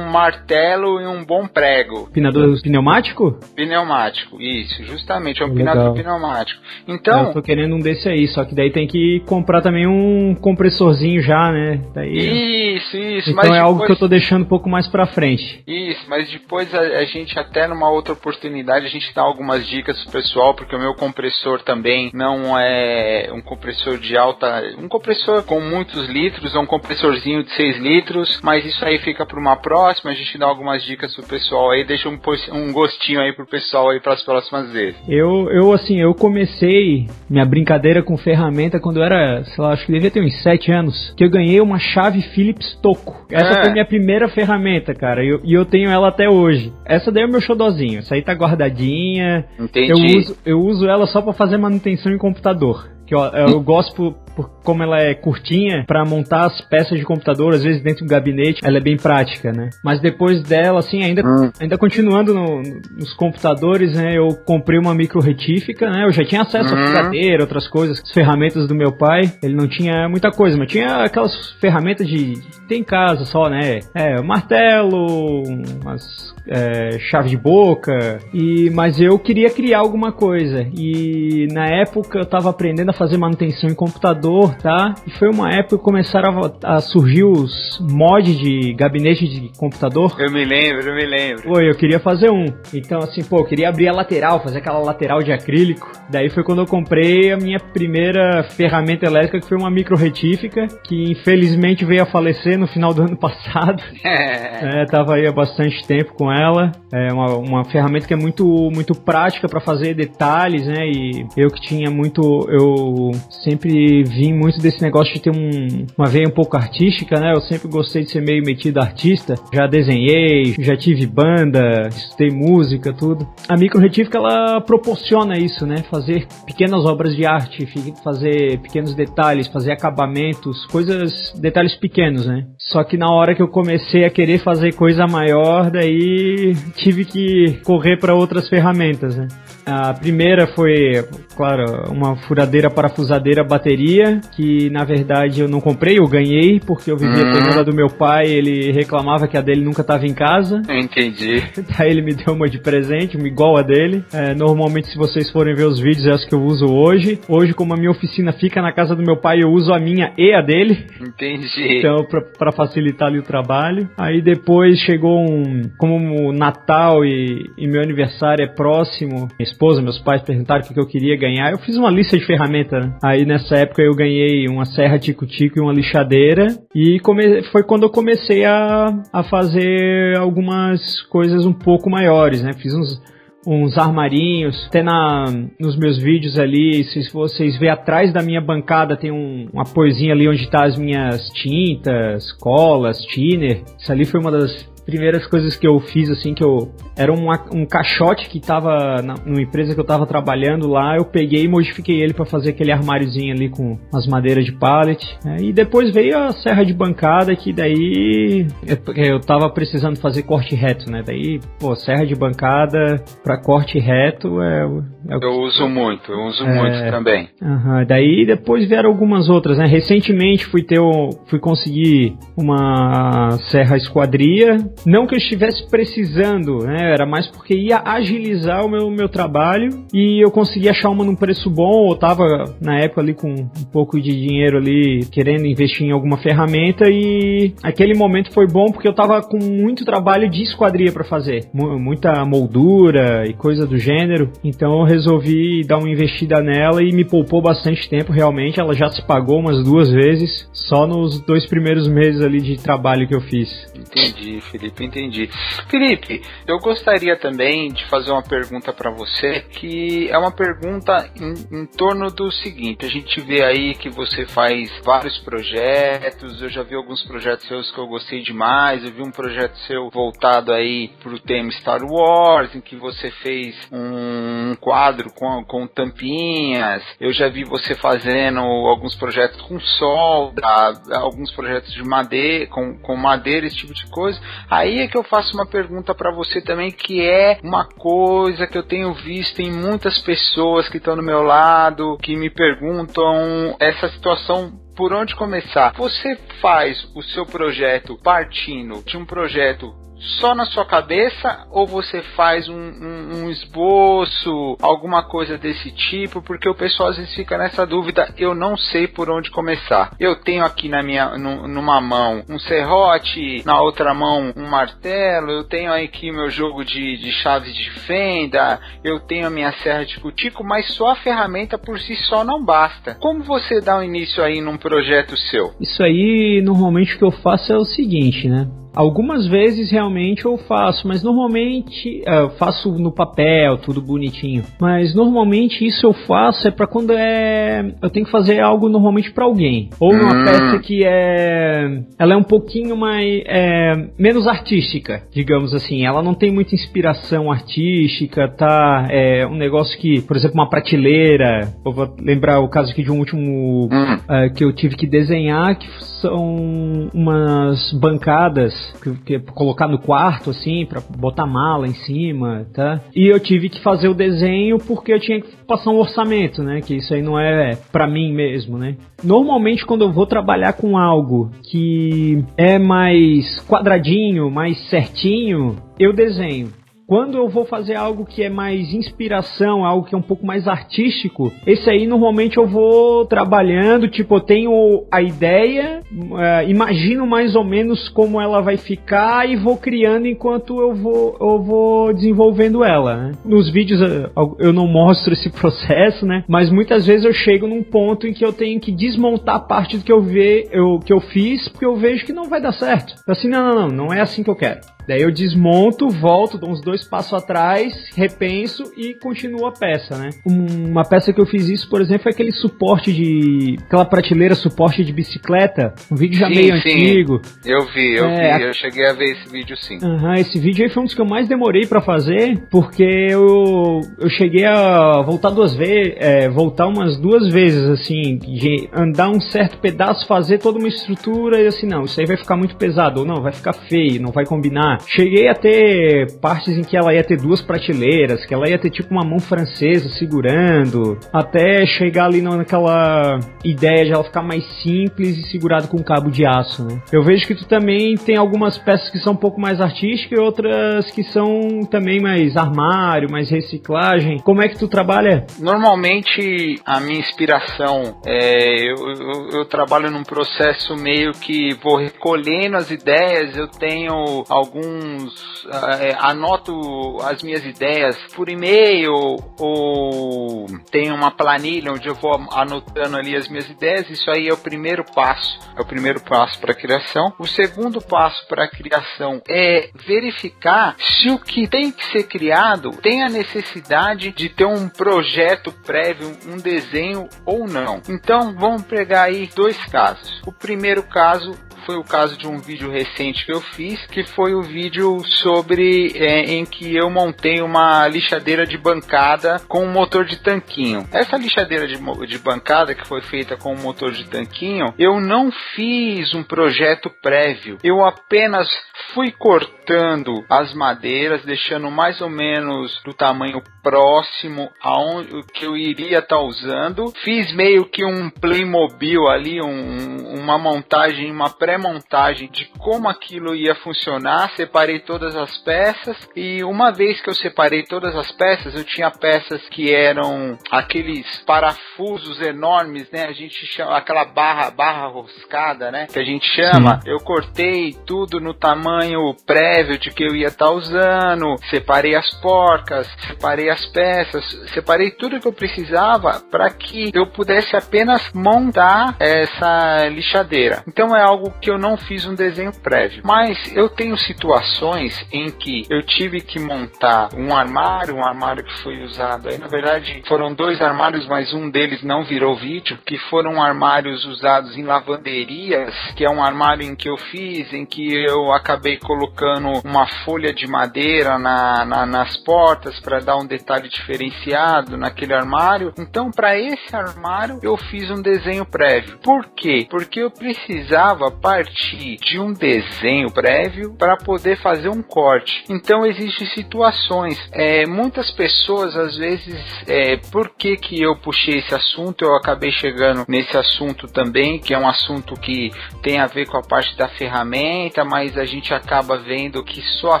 martelo 0.10 1.00
e 1.00 1.06
um 1.06 1.24
bom 1.24 1.46
prego. 1.46 2.08
Pinador 2.12 2.60
pneumático? 2.62 3.38
Pneumático, 3.54 4.40
isso, 4.40 4.84
justamente, 4.84 5.42
é 5.42 5.46
um 5.46 5.52
Legal. 5.52 5.74
pinador 5.74 5.94
pneumático. 5.94 6.62
Então. 6.86 7.26
Eu 7.26 7.32
tô 7.32 7.42
querendo 7.42 7.74
um 7.74 7.80
desse 7.80 8.08
aí, 8.08 8.26
só 8.28 8.44
que 8.44 8.54
daí 8.54 8.70
tem 8.70 8.86
que 8.86 9.22
comprar 9.26 9.62
também 9.62 9.86
um 9.86 10.34
compressorzinho 10.34 11.22
já, 11.22 11.50
né? 11.50 11.80
Daí... 11.94 12.76
Isso, 12.76 12.96
isso. 12.96 13.30
Então 13.30 13.44
é 13.44 13.48
depois... 13.48 13.60
algo 13.60 13.86
que 13.86 13.92
eu 13.92 13.96
tô 13.96 14.08
deixando 14.08 14.42
um 14.42 14.48
pouco 14.48 14.68
mais 14.68 14.86
pra 14.88 15.06
frente. 15.06 15.62
Isso, 15.66 16.04
mas 16.08 16.30
depois 16.30 16.72
a, 16.74 16.80
a 16.80 17.04
gente, 17.04 17.38
até 17.38 17.66
numa 17.66 17.90
outra 17.90 18.12
oportunidade, 18.12 18.86
a 18.86 18.90
gente 18.90 19.12
dá 19.14 19.22
algumas 19.22 19.66
dicas 19.66 20.00
pro 20.02 20.12
pessoal, 20.12 20.54
porque 20.54 20.74
o 20.74 20.78
meu 20.78 20.94
compressor 20.94 21.62
também 21.62 22.10
não 22.14 22.58
é 22.58 23.30
um 23.32 23.40
compressor 23.40 23.98
de 23.98 24.16
alta. 24.16 24.62
Um 24.78 24.88
compressor 24.88 25.42
com 25.44 25.60
muitos 25.60 26.08
litros, 26.08 26.35
é 26.44 26.58
um 26.58 26.66
compressorzinho 26.66 27.42
de 27.42 27.50
6 27.52 27.78
litros, 27.78 28.40
mas 28.42 28.64
isso 28.64 28.84
aí 28.84 28.98
fica 28.98 29.24
para 29.24 29.38
uma 29.38 29.56
próxima. 29.56 30.10
A 30.10 30.14
gente 30.14 30.36
dá 30.38 30.46
algumas 30.46 30.82
dicas 30.84 31.14
pro 31.14 31.24
pessoal 31.24 31.70
aí, 31.70 31.84
deixa 31.84 32.08
um, 32.08 32.18
um 32.52 32.72
gostinho 32.72 33.20
aí 33.20 33.32
pro 33.32 33.46
pessoal 33.46 33.90
aí 33.90 34.00
para 34.00 34.14
as 34.14 34.22
próximas 34.22 34.72
vezes. 34.72 34.96
Eu, 35.08 35.50
eu, 35.50 35.72
assim, 35.72 36.00
eu 36.00 36.14
comecei 36.14 37.06
minha 37.28 37.44
brincadeira 37.44 38.02
com 38.02 38.16
ferramenta 38.16 38.80
quando 38.80 38.98
eu 38.98 39.04
era, 39.04 39.44
sei 39.44 39.64
lá, 39.64 39.72
acho 39.72 39.86
que 39.86 39.92
devia 39.92 40.10
ter 40.10 40.22
uns 40.22 40.42
7 40.42 40.72
anos, 40.72 41.14
que 41.16 41.24
eu 41.24 41.30
ganhei 41.30 41.60
uma 41.60 41.78
chave 41.78 42.22
Philips 42.22 42.78
Toco. 42.82 43.26
Essa 43.30 43.58
é. 43.58 43.62
foi 43.64 43.72
minha 43.72 43.86
primeira 43.86 44.28
ferramenta, 44.28 44.94
cara, 44.94 45.24
e 45.24 45.28
eu, 45.28 45.40
eu 45.44 45.64
tenho 45.64 45.90
ela 45.90 46.08
até 46.08 46.28
hoje. 46.28 46.72
Essa 46.84 47.10
daí 47.10 47.22
é 47.24 47.26
o 47.26 47.30
meu 47.30 47.40
xodozinho, 47.40 47.98
essa 48.00 48.14
aí 48.14 48.22
tá 48.22 48.32
guardadinha. 48.32 49.46
Entendi. 49.58 49.90
Eu 49.90 50.18
uso, 50.18 50.38
eu 50.44 50.60
uso 50.60 50.88
ela 50.88 51.06
só 51.06 51.20
para 51.22 51.32
fazer 51.32 51.56
manutenção 51.56 52.12
em 52.12 52.18
computador 52.18 52.96
que 53.06 53.14
eu, 53.14 53.20
eu 53.20 53.60
gosto 53.60 54.14
por, 54.36 54.50
como 54.62 54.82
ela 54.82 55.00
é 55.00 55.14
curtinha 55.14 55.84
para 55.86 56.04
montar 56.04 56.46
as 56.46 56.60
peças 56.60 56.98
de 56.98 57.04
computador, 57.04 57.54
às 57.54 57.64
vezes 57.64 57.82
dentro 57.82 58.04
do 58.04 58.10
gabinete, 58.10 58.60
ela 58.62 58.76
é 58.76 58.80
bem 58.80 58.96
prática, 58.96 59.50
né? 59.50 59.70
Mas 59.82 60.00
depois 60.00 60.42
dela, 60.42 60.78
assim, 60.78 61.02
ainda, 61.02 61.22
hum. 61.26 61.50
ainda 61.58 61.78
continuando 61.78 62.34
no, 62.34 62.62
nos 62.96 63.14
computadores, 63.14 63.96
né? 63.96 64.16
Eu 64.16 64.28
comprei 64.44 64.78
uma 64.78 64.94
micro 64.94 65.20
retífica, 65.20 65.90
né? 65.90 66.04
Eu 66.04 66.12
já 66.12 66.24
tinha 66.24 66.42
acesso 66.42 66.74
hum. 66.74 66.78
a 66.78 66.92
cadeira, 66.92 67.42
outras 67.42 67.66
coisas, 67.66 68.00
as 68.00 68.12
ferramentas 68.12 68.68
do 68.68 68.74
meu 68.74 68.92
pai. 68.92 69.22
Ele 69.42 69.54
não 69.54 69.66
tinha 69.66 70.08
muita 70.08 70.30
coisa, 70.30 70.56
mas 70.58 70.70
tinha 70.70 71.04
aquelas 71.04 71.52
ferramentas 71.58 72.06
de, 72.06 72.34
ter 72.68 72.76
em 72.76 72.84
casa 72.84 73.24
só, 73.24 73.48
né? 73.48 73.80
É, 73.94 74.20
martelo, 74.20 75.42
umas 75.82 76.34
é, 76.46 76.98
chave 76.98 77.30
de 77.30 77.36
boca. 77.36 78.18
E 78.32 78.70
mas 78.70 79.00
eu 79.00 79.18
queria 79.18 79.50
criar 79.50 79.80
alguma 79.80 80.12
coisa 80.12 80.66
e 80.76 81.46
na 81.52 81.66
época 81.66 82.18
eu 82.18 82.22
estava 82.22 82.50
aprendendo 82.50 82.90
a 82.90 82.94
fazer 82.94 83.16
manutenção 83.16 83.70
em 83.70 83.74
computador, 83.74 84.25
tá? 84.62 84.94
E 85.06 85.10
foi 85.18 85.28
uma 85.28 85.50
época 85.50 85.78
que 85.78 85.84
começaram 85.84 86.40
a, 86.62 86.76
a 86.76 86.80
surgir 86.80 87.24
os 87.24 87.78
mods 87.80 88.38
de 88.38 88.72
gabinete 88.74 89.26
de 89.28 89.50
computador. 89.58 90.14
Eu 90.18 90.32
me 90.32 90.44
lembro, 90.44 90.88
eu 90.88 90.94
me 90.94 91.06
lembro. 91.06 91.52
Oi, 91.52 91.68
eu 91.68 91.74
queria 91.74 92.00
fazer 92.00 92.30
um. 92.30 92.46
Então 92.72 92.98
assim, 93.00 93.22
pô, 93.22 93.38
eu 93.38 93.44
queria 93.44 93.68
abrir 93.68 93.88
a 93.88 93.92
lateral, 93.92 94.42
fazer 94.42 94.58
aquela 94.58 94.78
lateral 94.78 95.22
de 95.22 95.32
acrílico. 95.32 95.90
Daí 96.10 96.30
foi 96.30 96.42
quando 96.42 96.60
eu 96.60 96.66
comprei 96.66 97.32
a 97.32 97.36
minha 97.36 97.58
primeira 97.58 98.44
ferramenta 98.56 99.06
elétrica, 99.06 99.40
que 99.40 99.48
foi 99.48 99.58
uma 99.58 99.70
micro 99.70 99.96
retífica, 99.96 100.66
que 100.84 101.12
infelizmente 101.12 101.84
veio 101.84 102.02
a 102.02 102.06
falecer 102.06 102.58
no 102.58 102.66
final 102.66 102.94
do 102.94 103.02
ano 103.02 103.16
passado. 103.18 103.82
é, 104.04 104.84
tava 104.86 105.14
aí 105.14 105.26
há 105.26 105.32
bastante 105.32 105.86
tempo 105.86 106.14
com 106.14 106.32
ela 106.32 106.46
ela. 106.46 106.72
É 106.92 107.12
uma, 107.12 107.36
uma 107.36 107.64
ferramenta 107.64 108.06
que 108.06 108.14
é 108.14 108.16
muito, 108.16 108.44
muito 108.72 108.94
prática 108.94 109.48
para 109.48 109.60
fazer 109.60 109.94
detalhes, 109.94 110.66
né? 110.66 110.86
E 110.86 111.26
eu 111.36 111.50
que 111.50 111.60
tinha 111.60 111.90
muito. 111.90 112.20
Eu 112.48 113.10
sempre 113.42 114.02
vim 114.16 114.32
muito 114.32 114.58
desse 114.58 114.80
negócio 114.82 115.12
de 115.14 115.20
ter 115.20 115.30
um, 115.30 115.86
uma 115.96 116.08
veia 116.08 116.26
um 116.26 116.32
pouco 116.32 116.56
artística, 116.56 117.20
né? 117.20 117.32
Eu 117.34 117.40
sempre 117.42 117.68
gostei 117.68 118.02
de 118.02 118.10
ser 118.10 118.22
meio 118.22 118.42
metido 118.42 118.80
artista. 118.80 119.34
Já 119.52 119.66
desenhei, 119.66 120.54
já 120.58 120.76
tive 120.76 121.06
banda, 121.06 121.88
estudei 121.88 122.30
música, 122.30 122.92
tudo. 122.92 123.26
A 123.48 123.56
micro 123.56 123.80
retífica 123.80 124.18
ela 124.18 124.60
proporciona 124.60 125.38
isso, 125.38 125.66
né? 125.66 125.76
Fazer 125.90 126.26
pequenas 126.46 126.84
obras 126.84 127.14
de 127.14 127.26
arte, 127.26 127.66
fazer 128.02 128.58
pequenos 128.60 128.94
detalhes, 128.94 129.46
fazer 129.48 129.72
acabamentos, 129.72 130.64
coisas, 130.66 131.32
detalhes 131.38 131.74
pequenos, 131.76 132.26
né? 132.26 132.46
Só 132.58 132.82
que 132.82 132.96
na 132.96 133.12
hora 133.12 133.34
que 133.34 133.42
eu 133.42 133.48
comecei 133.48 134.04
a 134.04 134.10
querer 134.10 134.38
fazer 134.38 134.74
coisa 134.74 135.06
maior, 135.06 135.70
daí 135.70 136.54
tive 136.76 137.04
que 137.04 137.58
correr 137.64 137.98
para 137.98 138.14
outras 138.14 138.48
ferramentas, 138.48 139.16
né? 139.16 139.28
A 139.66 139.92
primeira 139.92 140.46
foi, 140.46 141.04
claro, 141.36 141.90
uma 141.90 142.14
furadeira 142.28 142.70
parafusadeira 142.70 143.42
bateria, 143.42 144.20
que 144.36 144.70
na 144.70 144.84
verdade 144.84 145.40
eu 145.40 145.48
não 145.48 145.60
comprei, 145.60 145.98
eu 145.98 146.06
ganhei, 146.06 146.60
porque 146.60 146.88
eu 146.88 146.96
vivia 146.96 147.24
uhum. 147.24 147.32
pegando 147.32 147.58
a 147.58 147.62
do 147.64 147.74
meu 147.74 147.88
pai, 147.88 148.26
ele 148.26 148.70
reclamava 148.70 149.26
que 149.26 149.36
a 149.36 149.40
dele 149.40 149.64
nunca 149.64 149.80
estava 149.80 150.06
em 150.06 150.14
casa. 150.14 150.62
Entendi. 150.70 151.42
Daí 151.76 151.90
ele 151.90 152.00
me 152.00 152.14
deu 152.14 152.32
uma 152.32 152.48
de 152.48 152.60
presente, 152.60 153.16
uma 153.16 153.26
igual 153.26 153.58
a 153.58 153.62
dele. 153.62 154.04
É, 154.12 154.34
normalmente, 154.34 154.86
se 154.88 154.96
vocês 154.96 155.28
forem 155.32 155.52
ver 155.52 155.66
os 155.66 155.80
vídeos, 155.80 156.06
é 156.06 156.10
essa 156.10 156.28
que 156.28 156.34
eu 156.34 156.42
uso 156.44 156.66
hoje. 156.66 157.18
Hoje, 157.28 157.52
como 157.52 157.74
a 157.74 157.76
minha 157.76 157.90
oficina 157.90 158.32
fica 158.32 158.62
na 158.62 158.72
casa 158.72 158.94
do 158.94 159.02
meu 159.02 159.16
pai, 159.16 159.42
eu 159.42 159.50
uso 159.50 159.72
a 159.72 159.80
minha 159.80 160.12
e 160.16 160.32
a 160.32 160.42
dele. 160.42 160.86
Entendi. 161.00 161.78
Então, 161.78 162.06
para 162.38 162.52
facilitar 162.52 163.08
ali 163.08 163.18
o 163.18 163.24
trabalho. 163.24 163.90
Aí 163.98 164.22
depois 164.22 164.78
chegou 164.78 165.20
um. 165.20 165.62
Como 165.76 166.28
o 166.28 166.32
Natal 166.32 167.04
e, 167.04 167.50
e 167.58 167.66
meu 167.66 167.82
aniversário 167.82 168.44
é 168.44 168.48
próximo, 168.48 169.28
minha 169.36 169.55
esposa, 169.56 169.80
meus 169.80 169.98
pais 169.98 170.22
perguntaram 170.22 170.62
o 170.62 170.66
que, 170.66 170.74
que 170.74 170.80
eu 170.80 170.86
queria 170.86 171.16
ganhar. 171.16 171.50
Eu 171.50 171.58
fiz 171.58 171.76
uma 171.76 171.90
lista 171.90 172.16
de 172.16 172.26
ferramentas. 172.26 172.84
Né? 172.84 172.98
Aí 173.02 173.24
nessa 173.24 173.56
época 173.56 173.82
eu 173.82 173.94
ganhei 173.94 174.46
uma 174.48 174.66
serra 174.66 174.98
tico-tico 174.98 175.58
e 175.58 175.62
uma 175.62 175.72
lixadeira. 175.72 176.46
E 176.74 177.00
come, 177.00 177.42
foi 177.44 177.64
quando 177.64 177.84
eu 177.84 177.90
comecei 177.90 178.44
a, 178.44 178.86
a 179.12 179.22
fazer 179.24 180.16
algumas 180.18 181.00
coisas 181.08 181.46
um 181.46 181.52
pouco 181.52 181.90
maiores, 181.90 182.42
né? 182.42 182.52
Fiz 182.52 182.74
uns 182.74 183.16
uns 183.48 183.78
armarinhos, 183.78 184.66
até 184.66 184.82
na, 184.82 185.26
nos 185.60 185.78
meus 185.78 185.98
vídeos 186.02 186.36
ali, 186.36 186.82
se 186.82 187.08
vocês 187.12 187.56
verem 187.56 187.70
atrás 187.70 188.12
da 188.12 188.20
minha 188.20 188.40
bancada 188.40 188.96
tem 188.96 189.12
um, 189.12 189.48
uma 189.52 189.62
poesinha 189.62 190.12
ali 190.12 190.28
onde 190.28 190.50
tá 190.50 190.64
as 190.64 190.76
minhas 190.76 191.28
tintas, 191.30 192.32
colas, 192.40 192.98
thinner. 193.06 193.62
Isso 193.78 193.92
ali 193.92 194.04
foi 194.04 194.18
uma 194.18 194.32
das 194.32 194.68
primeiras 194.86 195.26
coisas 195.26 195.56
que 195.56 195.66
eu 195.66 195.78
fiz, 195.80 196.08
assim, 196.08 196.32
que 196.32 196.44
eu. 196.44 196.70
Era 196.96 197.12
um, 197.12 197.28
um 197.52 197.66
caixote 197.66 198.30
que 198.30 198.40
tava 198.40 199.02
na, 199.02 199.14
numa 199.26 199.42
empresa 199.42 199.74
que 199.74 199.80
eu 199.80 199.84
tava 199.84 200.06
trabalhando 200.06 200.68
lá, 200.68 200.96
eu 200.96 201.04
peguei 201.04 201.44
e 201.44 201.48
modifiquei 201.48 202.00
ele 202.00 202.14
para 202.14 202.24
fazer 202.24 202.50
aquele 202.50 202.72
armáriozinho 202.72 203.34
ali 203.34 203.50
com 203.50 203.76
as 203.92 204.06
madeiras 204.06 204.44
de 204.44 204.52
pallet. 204.52 205.04
Né? 205.24 205.38
E 205.40 205.52
depois 205.52 205.92
veio 205.92 206.16
a 206.16 206.30
serra 206.30 206.64
de 206.64 206.72
bancada, 206.72 207.34
que 207.34 207.52
daí 207.52 208.46
eu, 208.66 208.94
eu 208.94 209.20
tava 209.20 209.50
precisando 209.50 209.98
fazer 209.98 210.22
corte 210.22 210.54
reto, 210.54 210.90
né? 210.90 211.02
Daí, 211.04 211.40
pô, 211.58 211.74
serra 211.74 212.06
de 212.06 212.14
bancada 212.14 213.02
para 213.24 213.42
corte 213.42 213.78
reto 213.78 214.40
é. 214.40 214.64
é 215.10 215.18
eu 215.20 215.40
uso 215.40 215.68
muito, 215.68 216.12
eu 216.12 216.26
uso 216.26 216.44
é, 216.44 216.54
muito 216.54 216.90
também. 216.90 217.28
Uh 217.42 217.46
-huh. 217.46 217.86
Daí 217.86 218.24
depois 218.24 218.68
vieram 218.68 218.90
algumas 218.90 219.28
outras, 219.28 219.58
né? 219.58 219.66
Recentemente 219.66 220.46
fui 220.46 220.62
ter, 220.62 220.78
fui 221.26 221.40
conseguir 221.40 222.16
uma 222.36 223.32
serra 223.50 223.76
esquadria 223.76 224.56
não 224.84 225.06
que 225.06 225.14
eu 225.14 225.18
estivesse 225.18 225.68
precisando, 225.68 226.58
né? 226.64 226.92
Era 226.92 227.06
mais 227.06 227.26
porque 227.28 227.54
ia 227.54 227.80
agilizar 227.84 228.64
o 228.64 228.68
meu, 228.68 228.90
meu 228.90 229.08
trabalho 229.08 229.86
e 229.92 230.24
eu 230.24 230.30
consegui 230.30 230.68
achar 230.68 230.90
uma 230.90 231.04
num 231.04 231.16
preço 231.16 231.50
bom. 231.50 231.90
Eu 231.90 231.96
tava 231.96 232.24
na 232.60 232.78
época 232.78 233.00
ali 233.00 233.14
com 233.14 233.32
um 233.32 233.64
pouco 233.72 234.00
de 234.00 234.10
dinheiro 234.10 234.58
ali 234.58 235.06
querendo 235.10 235.46
investir 235.46 235.86
em 235.86 235.92
alguma 235.92 236.18
ferramenta 236.18 236.88
e 236.88 237.54
aquele 237.62 237.96
momento 237.96 238.32
foi 238.32 238.46
bom 238.46 238.66
porque 238.66 238.88
eu 238.88 238.94
tava 238.94 239.20
com 239.22 239.38
muito 239.38 239.84
trabalho 239.84 240.30
de 240.30 240.42
esquadria 240.42 240.92
para 240.92 241.04
fazer, 241.04 241.48
muita 241.52 242.24
moldura 242.24 243.24
e 243.26 243.32
coisa 243.34 243.66
do 243.66 243.78
gênero. 243.78 244.30
Então 244.42 244.80
eu 244.80 244.84
resolvi 244.84 245.62
dar 245.66 245.78
uma 245.78 245.90
investida 245.90 246.40
nela 246.40 246.82
e 246.82 246.92
me 246.92 247.04
poupou 247.04 247.40
bastante 247.40 247.88
tempo. 247.88 248.12
Realmente, 248.12 248.60
ela 248.60 248.74
já 248.74 248.88
se 248.88 249.06
pagou 249.06 249.38
umas 249.38 249.62
duas 249.64 249.90
vezes 249.90 250.48
só 250.52 250.86
nos 250.86 251.20
dois 251.20 251.46
primeiros 251.46 251.88
meses 251.88 252.20
ali 252.20 252.40
de 252.40 252.56
trabalho 252.56 253.06
que 253.06 253.14
eu 253.14 253.20
fiz. 253.20 253.48
Entendi, 253.74 254.40
Felipe, 254.40 254.65
entendi. 254.80 255.28
Felipe, 255.68 256.22
eu 256.46 256.58
gostaria 256.58 257.16
também 257.16 257.68
de 257.72 257.84
fazer 257.86 258.10
uma 258.10 258.22
pergunta 258.22 258.72
para 258.72 258.90
você, 258.90 259.40
que 259.40 260.08
é 260.10 260.18
uma 260.18 260.30
pergunta 260.30 261.10
em, 261.20 261.60
em, 261.60 261.66
torno 261.66 262.10
do 262.10 262.30
seguinte: 262.30 262.84
a 262.84 262.88
gente 262.88 263.20
vê 263.20 263.44
aí 263.44 263.74
que 263.74 263.88
você 263.88 264.26
faz 264.26 264.70
vários 264.84 265.18
projetos, 265.18 266.40
eu 266.42 266.48
já 266.48 266.62
vi 266.62 266.74
alguns 266.74 267.02
projetos 267.04 267.46
seus 267.46 267.70
que 267.70 267.78
eu 267.78 267.86
gostei 267.86 268.22
demais, 268.22 268.84
eu 268.84 268.92
vi 268.92 269.02
um 269.02 269.10
projeto 269.10 269.56
seu 269.66 269.90
voltado 269.90 270.52
aí 270.52 270.88
pro 271.02 271.18
tema 271.18 271.50
Star 271.52 271.82
Wars, 271.82 272.54
em 272.54 272.60
que 272.60 272.76
você 272.76 273.10
fez 273.10 273.56
um 273.72 274.54
quadro 274.60 275.12
com, 275.12 275.44
com 275.44 275.66
tampinhas, 275.66 276.82
eu 277.00 277.12
já 277.12 277.28
vi 277.28 277.44
você 277.44 277.74
fazendo 277.74 278.40
alguns 278.40 278.94
projetos 278.94 279.40
com 279.42 279.58
solda, 279.60 280.46
alguns 280.92 281.30
projetos 281.32 281.72
de 281.72 281.82
madeira, 281.82 282.46
com, 282.46 282.78
com 282.78 282.96
madeira, 282.96 283.46
esse 283.46 283.56
tipo 283.56 283.74
de 283.74 283.86
coisa. 283.86 284.20
Aí 284.56 284.80
é 284.80 284.88
que 284.88 284.96
eu 284.96 285.02
faço 285.02 285.34
uma 285.34 285.44
pergunta 285.44 285.94
para 285.94 286.10
você 286.10 286.40
também, 286.40 286.70
que 286.70 287.02
é 287.02 287.38
uma 287.42 287.66
coisa 287.66 288.46
que 288.46 288.56
eu 288.56 288.62
tenho 288.62 288.94
visto 288.94 289.40
em 289.40 289.52
muitas 289.52 289.98
pessoas 289.98 290.66
que 290.66 290.78
estão 290.78 290.96
no 290.96 291.02
meu 291.02 291.22
lado, 291.22 291.98
que 292.02 292.16
me 292.16 292.30
perguntam 292.30 293.54
essa 293.60 293.86
situação 293.90 294.50
por 294.74 294.94
onde 294.94 295.14
começar? 295.14 295.74
Você 295.76 296.16
faz 296.40 296.88
o 296.94 297.02
seu 297.02 297.26
projeto 297.26 297.98
partindo 298.02 298.82
de 298.82 298.96
um 298.96 299.04
projeto 299.04 299.74
só 299.98 300.34
na 300.34 300.44
sua 300.46 300.64
cabeça 300.64 301.46
ou 301.50 301.66
você 301.66 302.02
faz 302.14 302.48
um, 302.48 302.54
um, 302.54 303.10
um, 303.14 303.30
esboço, 303.30 304.56
alguma 304.60 305.02
coisa 305.02 305.38
desse 305.38 305.70
tipo? 305.70 306.22
Porque 306.22 306.48
o 306.48 306.54
pessoal 306.54 306.90
às 306.90 306.96
vezes 306.96 307.14
fica 307.14 307.38
nessa 307.38 307.66
dúvida, 307.66 308.12
eu 308.18 308.34
não 308.34 308.56
sei 308.56 308.86
por 308.86 309.10
onde 309.10 309.30
começar. 309.30 309.94
Eu 309.98 310.16
tenho 310.16 310.44
aqui 310.44 310.68
na 310.68 310.82
minha, 310.82 311.16
numa 311.16 311.80
mão 311.80 312.22
um 312.28 312.38
serrote, 312.38 313.42
na 313.44 313.60
outra 313.60 313.94
mão 313.94 314.32
um 314.36 314.48
martelo, 314.48 315.30
eu 315.30 315.44
tenho 315.44 315.72
aqui 315.72 316.10
meu 316.10 316.30
jogo 316.30 316.64
de, 316.64 316.96
de 316.96 317.12
chaves 317.12 317.54
de 317.54 317.70
fenda, 317.70 318.60
eu 318.84 319.00
tenho 319.00 319.26
a 319.26 319.30
minha 319.30 319.52
serra 319.62 319.84
de 319.84 319.98
cutico, 319.98 320.44
mas 320.44 320.72
só 320.74 320.90
a 320.90 320.96
ferramenta 320.96 321.58
por 321.58 321.78
si 321.78 321.96
só 322.08 322.24
não 322.24 322.44
basta. 322.44 322.96
Como 323.00 323.22
você 323.22 323.60
dá 323.60 323.78
um 323.78 323.82
início 323.82 324.22
aí 324.22 324.40
num 324.40 324.56
projeto 324.56 325.16
seu? 325.16 325.54
Isso 325.60 325.82
aí, 325.82 326.40
normalmente 326.44 326.94
o 326.94 326.98
que 326.98 327.04
eu 327.04 327.12
faço 327.12 327.52
é 327.52 327.56
o 327.56 327.64
seguinte, 327.64 328.28
né? 328.28 328.46
Algumas 328.76 329.26
vezes 329.26 329.70
realmente 329.70 330.26
eu 330.26 330.36
faço, 330.36 330.86
mas 330.86 331.02
normalmente 331.02 332.02
eu 332.06 332.28
faço 332.30 332.72
no 332.72 332.92
papel, 332.92 333.56
tudo 333.56 333.80
bonitinho. 333.80 334.44
Mas 334.60 334.94
normalmente 334.94 335.66
isso 335.66 335.86
eu 335.86 335.94
faço 335.94 336.46
é 336.46 336.50
para 336.50 336.66
quando 336.66 336.92
é 336.92 337.74
eu 337.82 337.88
tenho 337.88 338.04
que 338.04 338.12
fazer 338.12 338.38
algo 338.38 338.68
normalmente 338.68 339.10
para 339.12 339.24
alguém, 339.24 339.70
ou 339.80 339.94
uma 339.94 340.20
hum. 340.20 340.24
peça 340.24 340.58
que 340.58 340.84
é 340.84 341.80
ela 341.98 342.12
é 342.12 342.16
um 342.16 342.22
pouquinho 342.22 342.76
mais 342.76 343.22
é, 343.26 343.88
menos 343.98 344.26
artística, 344.26 345.02
digamos 345.10 345.54
assim. 345.54 345.86
Ela 345.86 346.02
não 346.02 346.12
tem 346.12 346.30
muita 346.30 346.54
inspiração 346.54 347.32
artística, 347.32 348.28
tá? 348.28 348.88
É 348.90 349.26
um 349.26 349.36
negócio 349.36 349.78
que, 349.78 350.02
por 350.02 350.16
exemplo, 350.16 350.34
uma 350.34 350.50
prateleira. 350.50 351.54
Eu 351.64 351.72
vou 351.72 351.94
lembrar 351.98 352.40
o 352.40 352.48
caso 352.50 352.72
aqui 352.72 352.82
de 352.82 352.92
um 352.92 352.98
último 352.98 353.70
hum. 353.72 353.94
uh, 353.94 354.34
que 354.34 354.44
eu 354.44 354.52
tive 354.52 354.76
que 354.76 354.86
desenhar 354.86 355.58
que 355.58 355.66
são 356.00 356.90
umas 356.92 357.72
bancadas 357.72 358.65
que 359.04 359.18
colocar 359.32 359.68
no 359.68 359.78
quarto 359.78 360.30
assim 360.30 360.66
para 360.66 360.80
botar 360.80 361.26
mala 361.26 361.66
em 361.66 361.74
cima, 361.74 362.46
tá? 362.52 362.80
E 362.94 363.06
eu 363.06 363.18
tive 363.20 363.48
que 363.48 363.62
fazer 363.62 363.88
o 363.88 363.94
desenho 363.94 364.58
porque 364.58 364.92
eu 364.92 365.00
tinha 365.00 365.20
que 365.20 365.36
passar 365.46 365.70
um 365.70 365.78
orçamento, 365.78 366.42
né? 366.42 366.60
Que 366.60 366.76
isso 366.76 366.92
aí 366.94 367.02
não 367.02 367.18
é 367.18 367.56
para 367.72 367.86
mim 367.86 368.12
mesmo, 368.12 368.58
né? 368.58 368.76
Normalmente 369.02 369.64
quando 369.64 369.82
eu 369.82 369.92
vou 369.92 370.06
trabalhar 370.06 370.54
com 370.54 370.76
algo 370.76 371.30
que 371.50 372.24
é 372.36 372.58
mais 372.58 373.40
quadradinho, 373.46 374.30
mais 374.30 374.58
certinho, 374.68 375.56
eu 375.78 375.92
desenho. 375.92 376.48
Quando 376.86 377.18
eu 377.18 377.28
vou 377.28 377.44
fazer 377.44 377.74
algo 377.74 378.06
que 378.06 378.22
é 378.22 378.28
mais 378.28 378.72
inspiração, 378.72 379.64
algo 379.64 379.86
que 379.86 379.94
é 379.94 379.98
um 379.98 380.02
pouco 380.02 380.24
mais 380.24 380.46
artístico, 380.46 381.32
esse 381.44 381.68
aí 381.68 381.84
normalmente 381.84 382.36
eu 382.36 382.46
vou 382.46 383.04
trabalhando, 383.06 383.88
tipo, 383.88 384.14
eu 384.14 384.20
tenho 384.20 384.86
a 384.90 385.02
ideia, 385.02 385.82
uh, 385.92 386.48
imagino 386.48 387.04
mais 387.04 387.34
ou 387.34 387.42
menos 387.42 387.88
como 387.88 388.20
ela 388.20 388.40
vai 388.40 388.56
ficar 388.56 389.28
e 389.28 389.34
vou 389.34 389.56
criando 389.56 390.06
enquanto 390.06 390.60
eu 390.60 390.74
vou, 390.74 391.16
eu 391.20 391.42
vou 391.42 391.92
desenvolvendo 391.92 392.62
ela. 392.62 392.96
Né? 392.96 393.12
Nos 393.24 393.50
vídeos 393.50 393.82
eh, 393.82 394.08
eu 394.38 394.52
não 394.52 394.68
mostro 394.68 395.12
esse 395.12 395.28
processo, 395.34 396.06
né? 396.06 396.24
Mas 396.28 396.50
muitas 396.50 396.86
vezes 396.86 397.04
eu 397.04 397.12
chego 397.12 397.48
num 397.48 397.64
ponto 397.64 398.06
em 398.06 398.12
que 398.12 398.24
eu 398.24 398.32
tenho 398.32 398.60
que 398.60 398.70
desmontar 398.70 399.48
parte 399.48 399.76
do 399.76 399.82
que 399.82 399.92
eu, 399.92 400.00
ve, 400.00 400.48
eu, 400.52 400.78
que 400.78 400.92
eu 400.92 401.00
fiz, 401.00 401.48
porque 401.48 401.66
eu 401.66 401.74
vejo 401.74 402.06
que 402.06 402.12
não 402.12 402.28
vai 402.28 402.40
dar 402.40 402.52
certo. 402.52 402.94
Assim, 403.08 403.28
não, 403.28 403.44
não, 403.44 403.54
não, 403.54 403.68
não 403.68 403.92
é 403.92 404.00
assim 404.00 404.22
que 404.22 404.30
eu 404.30 404.36
quero. 404.36 404.75
Daí 404.86 405.02
eu 405.02 405.10
desmonto, 405.10 405.88
volto, 405.88 406.38
dou 406.38 406.50
uns 406.50 406.60
dois 406.60 406.84
passos 406.84 407.12
atrás, 407.12 407.72
repenso 407.96 408.62
e 408.76 408.94
continuo 408.94 409.46
a 409.46 409.52
peça, 409.52 409.96
né? 409.96 410.10
Uma 410.24 410.84
peça 410.84 411.12
que 411.12 411.20
eu 411.20 411.26
fiz 411.26 411.48
isso, 411.48 411.68
por 411.68 411.80
exemplo, 411.80 412.08
é 412.08 412.12
aquele 412.12 412.32
suporte 412.32 412.92
de. 412.92 413.56
aquela 413.66 413.84
prateleira 413.84 414.34
suporte 414.34 414.84
de 414.84 414.92
bicicleta. 414.92 415.74
Um 415.90 415.96
vídeo 415.96 416.18
já 416.18 416.28
sim, 416.28 416.34
meio 416.34 416.56
sim. 416.62 416.72
antigo. 416.72 417.20
Eu 417.44 417.66
vi, 417.66 417.94
eu 417.94 418.04
é, 418.06 418.38
vi, 418.38 418.44
eu 418.44 418.54
cheguei 418.54 418.86
a 418.86 418.92
ver 418.92 419.12
esse 419.12 419.28
vídeo 419.28 419.56
sim. 419.56 419.78
Uhum, 419.82 420.14
esse 420.14 420.38
vídeo 420.38 420.64
aí 420.64 420.70
foi 420.70 420.82
um 420.82 420.86
dos 420.86 420.94
que 420.94 421.00
eu 421.00 421.06
mais 421.06 421.28
demorei 421.28 421.66
para 421.66 421.80
fazer, 421.80 422.38
porque 422.50 422.84
eu, 422.84 423.80
eu 423.98 424.08
cheguei 424.10 424.44
a 424.44 425.02
voltar 425.02 425.30
duas 425.30 425.54
vezes, 425.54 425.94
é, 425.96 426.28
voltar 426.28 426.66
umas 426.66 426.96
duas 426.96 427.28
vezes, 427.32 427.68
assim, 427.68 428.18
de 428.18 428.68
andar 428.72 429.10
um 429.10 429.20
certo 429.20 429.58
pedaço, 429.58 430.06
fazer 430.06 430.38
toda 430.38 430.58
uma 430.58 430.68
estrutura 430.68 431.40
e 431.40 431.46
assim, 431.46 431.66
não, 431.66 431.82
isso 431.82 431.98
aí 432.00 432.06
vai 432.06 432.16
ficar 432.16 432.36
muito 432.36 432.56
pesado, 432.56 433.00
ou 433.00 433.06
não, 433.06 433.22
vai 433.22 433.32
ficar 433.32 433.52
feio, 433.52 434.00
não 434.00 434.12
vai 434.12 434.24
combinar. 434.24 434.75
Cheguei 434.86 435.28
a 435.28 435.34
ter 435.34 436.18
partes 436.20 436.56
em 436.56 436.62
que 436.62 436.76
ela 436.76 436.92
ia 436.92 437.04
ter 437.04 437.16
duas 437.16 437.40
prateleiras, 437.40 438.24
que 438.24 438.34
ela 438.34 438.48
ia 438.48 438.58
ter 438.58 438.70
tipo 438.70 438.90
uma 438.90 439.04
mão 439.04 439.18
francesa 439.18 439.88
segurando, 439.90 440.98
até 441.12 441.64
chegar 441.66 442.06
ali 442.06 442.22
naquela 442.22 443.18
ideia 443.44 443.84
de 443.84 443.92
ela 443.92 444.04
ficar 444.04 444.22
mais 444.22 444.44
simples 444.62 445.16
e 445.16 445.30
segurado 445.30 445.68
com 445.68 445.82
cabo 445.82 446.10
de 446.10 446.26
aço, 446.26 446.64
né? 446.64 446.80
Eu 446.92 447.02
vejo 447.02 447.26
que 447.26 447.34
tu 447.34 447.46
também 447.46 447.94
tem 447.94 448.16
algumas 448.16 448.58
peças 448.58 448.90
que 448.90 448.98
são 448.98 449.12
um 449.12 449.16
pouco 449.16 449.40
mais 449.40 449.60
artísticas 449.60 450.18
e 450.18 450.20
outras 450.20 450.90
que 450.90 451.02
são 451.04 451.60
também 451.70 452.00
mais 452.00 452.36
armário, 452.36 453.10
mais 453.10 453.30
reciclagem. 453.30 454.18
Como 454.18 454.42
é 454.42 454.48
que 454.48 454.58
tu 454.58 454.68
trabalha? 454.68 455.26
Normalmente 455.38 456.56
a 456.64 456.80
minha 456.80 456.98
inspiração 456.98 458.00
é 458.06 458.56
eu, 458.56 458.76
eu, 458.76 459.38
eu 459.40 459.44
trabalho 459.44 459.90
num 459.90 460.02
processo 460.02 460.76
meio 460.76 461.12
que 461.12 461.54
vou 461.62 461.76
recolhendo 461.76 462.56
as 462.56 462.70
ideias, 462.70 463.36
eu 463.36 463.48
tenho 463.48 464.24
algum 464.28 464.65
alguns. 464.66 465.46
É, 465.80 465.96
anoto 465.98 466.98
as 467.02 467.22
minhas 467.22 467.44
ideias 467.44 467.96
por 468.14 468.28
e-mail 468.28 468.92
ou 469.38 470.46
tenho 470.70 470.94
uma 470.94 471.10
planilha 471.10 471.72
onde 471.72 471.88
eu 471.88 471.94
vou 471.94 472.14
anotando 472.32 472.96
ali 472.96 473.16
as 473.16 473.28
minhas 473.28 473.48
ideias. 473.48 473.88
Isso 473.88 474.10
aí 474.10 474.28
é 474.28 474.32
o 474.32 474.38
primeiro 474.38 474.84
passo. 474.84 475.38
É 475.56 475.60
o 475.60 475.66
primeiro 475.66 476.00
passo 476.00 476.38
para 476.40 476.52
a 476.52 476.56
criação. 476.56 477.12
O 477.18 477.26
segundo 477.26 477.80
passo 477.80 478.26
para 478.28 478.44
a 478.44 478.48
criação 478.48 479.22
é 479.28 479.70
verificar 479.86 480.76
se 480.78 481.10
o 481.10 481.18
que 481.18 481.46
tem 481.46 481.70
que 481.70 481.84
ser 481.86 482.04
criado 482.04 482.70
tem 482.82 483.04
a 483.04 483.08
necessidade 483.08 484.12
de 484.12 484.28
ter 484.28 484.46
um 484.46 484.68
projeto 484.68 485.52
prévio, 485.64 486.16
um 486.26 486.36
desenho 486.36 487.08
ou 487.24 487.46
não. 487.46 487.80
Então 487.88 488.34
vamos 488.34 488.62
pegar 488.62 489.04
aí 489.04 489.28
dois 489.34 489.56
casos. 489.66 490.20
O 490.26 490.32
primeiro 490.32 490.82
caso 490.82 491.32
foi 491.66 491.76
o 491.76 491.84
caso 491.84 492.16
de 492.16 492.28
um 492.28 492.38
vídeo 492.38 492.70
recente 492.70 493.26
que 493.26 493.32
eu 493.32 493.40
fiz, 493.40 493.84
que 493.86 494.04
foi 494.04 494.34
o 494.34 494.42
vídeo 494.42 495.02
sobre 495.04 495.92
é, 495.96 496.20
em 496.32 496.46
que 496.46 496.76
eu 496.76 496.88
montei 496.88 497.42
uma 497.42 497.88
lixadeira 497.88 498.46
de 498.46 498.56
bancada 498.56 499.40
com 499.48 499.64
um 499.64 499.72
motor 499.72 500.04
de 500.04 500.16
tanquinho. 500.18 500.86
Essa 500.92 501.16
lixadeira 501.16 501.66
de, 501.66 501.76
de 502.06 502.18
bancada 502.18 502.74
que 502.74 502.86
foi 502.86 503.02
feita 503.02 503.36
com 503.36 503.52
um 503.52 503.60
motor 503.60 503.90
de 503.90 504.04
tanquinho, 504.04 504.72
eu 504.78 505.00
não 505.00 505.32
fiz 505.54 506.14
um 506.14 506.22
projeto 506.22 506.88
prévio. 507.02 507.58
Eu 507.64 507.84
apenas 507.84 508.48
fui 508.94 509.10
cortando 509.10 510.24
as 510.30 510.54
madeiras, 510.54 511.24
deixando 511.24 511.68
mais 511.70 512.00
ou 512.00 512.08
menos 512.08 512.80
do 512.84 512.94
tamanho 512.94 513.42
próximo 513.66 514.48
aonde 514.62 515.24
que 515.34 515.44
eu 515.44 515.56
iria 515.56 515.98
estar 515.98 516.18
tá 516.18 516.20
usando. 516.20 516.92
Fiz 517.02 517.34
meio 517.34 517.64
que 517.64 517.84
um 517.84 518.08
Playmobil 518.08 519.08
ali, 519.08 519.42
um, 519.42 520.20
uma 520.20 520.38
montagem, 520.38 521.10
uma 521.10 521.30
pré-montagem 521.30 522.30
de 522.30 522.44
como 522.60 522.88
aquilo 522.88 523.34
ia 523.34 523.56
funcionar. 523.56 524.30
Separei 524.36 524.78
todas 524.78 525.16
as 525.16 525.36
peças 525.38 525.96
e 526.14 526.44
uma 526.44 526.70
vez 526.70 527.00
que 527.00 527.10
eu 527.10 527.14
separei 527.14 527.64
todas 527.64 527.96
as 527.96 528.12
peças, 528.12 528.54
eu 528.54 528.62
tinha 528.62 528.88
peças 528.88 529.42
que 529.48 529.74
eram 529.74 530.38
aqueles 530.48 531.04
parafusos 531.26 532.20
enormes, 532.20 532.88
né? 532.92 533.06
A 533.08 533.12
gente 533.12 533.44
chama 533.46 533.76
aquela 533.76 534.04
barra, 534.04 534.48
barra 534.50 534.86
roscada, 534.86 535.72
né? 535.72 535.88
Que 535.92 535.98
a 535.98 536.04
gente 536.04 536.28
chama. 536.36 536.80
Sim. 536.82 536.90
Eu 536.90 536.98
cortei 536.98 537.72
tudo 537.84 538.20
no 538.20 538.32
tamanho 538.32 539.12
prévio 539.26 539.76
de 539.76 539.90
que 539.90 540.04
eu 540.04 540.14
ia 540.14 540.28
estar 540.28 540.46
tá 540.46 540.52
usando, 540.52 541.34
separei 541.50 541.96
as 541.96 542.08
porcas, 542.20 542.86
separei 543.08 543.50
as 543.50 543.55
as 543.56 543.66
peças, 543.66 544.24
separei 544.52 544.90
tudo 544.90 545.18
que 545.18 545.26
eu 545.26 545.32
precisava 545.32 546.20
para 546.30 546.50
que 546.50 546.90
eu 546.94 547.06
pudesse 547.06 547.56
apenas 547.56 548.12
montar 548.14 548.96
essa 549.00 549.88
lixadeira. 549.88 550.62
Então 550.68 550.94
é 550.94 551.02
algo 551.02 551.30
porque 551.30 551.50
eu 551.50 551.58
não 551.58 551.76
fiz 551.76 552.06
um 552.06 552.14
desenho 552.14 552.52
prévio. 552.62 553.02
Mas 553.04 553.38
eu 553.56 553.68
tenho 553.68 553.96
situações 553.96 554.94
em 555.10 555.30
que 555.30 555.62
eu 555.70 555.82
tive 555.82 556.20
que 556.20 556.38
montar 556.38 557.08
um 557.14 557.34
armário, 557.34 557.96
um 557.96 558.04
armário 558.04 558.44
que 558.44 558.62
foi 558.62 558.82
usado 558.82 559.28
aí, 559.28 559.38
na 559.38 559.46
verdade, 559.46 560.02
foram 560.06 560.34
dois 560.34 560.60
armários, 560.60 561.06
mas 561.08 561.32
um 561.32 561.50
deles 561.50 561.82
não 561.82 562.04
virou 562.04 562.36
vídeo, 562.36 562.78
que 562.84 562.98
foram 563.10 563.42
armários 563.42 564.04
usados 564.04 564.56
em 564.56 564.64
lavanderias, 564.64 565.74
que 565.96 566.04
é 566.04 566.10
um 566.10 566.22
armário 566.22 566.62
em 566.62 566.76
que 566.76 566.88
eu 566.88 566.96
fiz, 567.10 567.52
em 567.52 567.64
que 567.64 567.94
eu 568.04 568.32
acabei 568.32 568.76
colocando 568.78 569.48
uma 569.64 569.86
folha 570.04 570.32
de 570.34 570.46
madeira 570.46 571.18
na, 571.18 571.64
na 571.64 571.86
nas 571.86 572.16
portas 572.18 572.78
para 572.80 572.98
dar 572.98 573.16
um 573.16 573.26
detalhe 573.26 573.45
diferenciado 573.54 574.76
naquele 574.76 575.14
armário. 575.14 575.72
Então, 575.78 576.10
para 576.10 576.38
esse 576.38 576.74
armário, 576.74 577.38
eu 577.42 577.56
fiz 577.56 577.90
um 577.90 578.02
desenho 578.02 578.44
prévio. 578.44 578.98
Por 578.98 579.26
quê? 579.34 579.66
Porque 579.70 580.00
eu 580.00 580.10
precisava 580.10 581.10
partir 581.10 581.96
de 581.96 582.18
um 582.18 582.32
desenho 582.32 583.10
prévio 583.10 583.74
para 583.78 583.96
poder 583.96 584.40
fazer 584.42 584.68
um 584.68 584.82
corte. 584.82 585.44
Então, 585.48 585.86
existem 585.86 586.26
situações. 586.28 587.18
É, 587.32 587.66
muitas 587.66 588.10
pessoas, 588.10 588.76
às 588.76 588.96
vezes, 588.96 589.40
é, 589.66 589.96
por 590.10 590.30
que, 590.30 590.56
que 590.56 590.82
eu 590.82 590.96
puxei 590.96 591.38
esse 591.38 591.54
assunto? 591.54 592.04
Eu 592.04 592.16
acabei 592.16 592.50
chegando 592.52 593.04
nesse 593.08 593.36
assunto 593.36 593.86
também, 593.86 594.38
que 594.38 594.52
é 594.54 594.58
um 594.58 594.68
assunto 594.68 595.14
que 595.14 595.50
tem 595.82 595.98
a 595.98 596.06
ver 596.06 596.26
com 596.26 596.36
a 596.36 596.42
parte 596.42 596.76
da 596.76 596.88
ferramenta, 596.88 597.84
mas 597.84 598.16
a 598.16 598.24
gente 598.24 598.52
acaba 598.52 598.98
vendo 598.98 599.44
que 599.44 599.62
só 599.80 599.92
a 599.92 600.00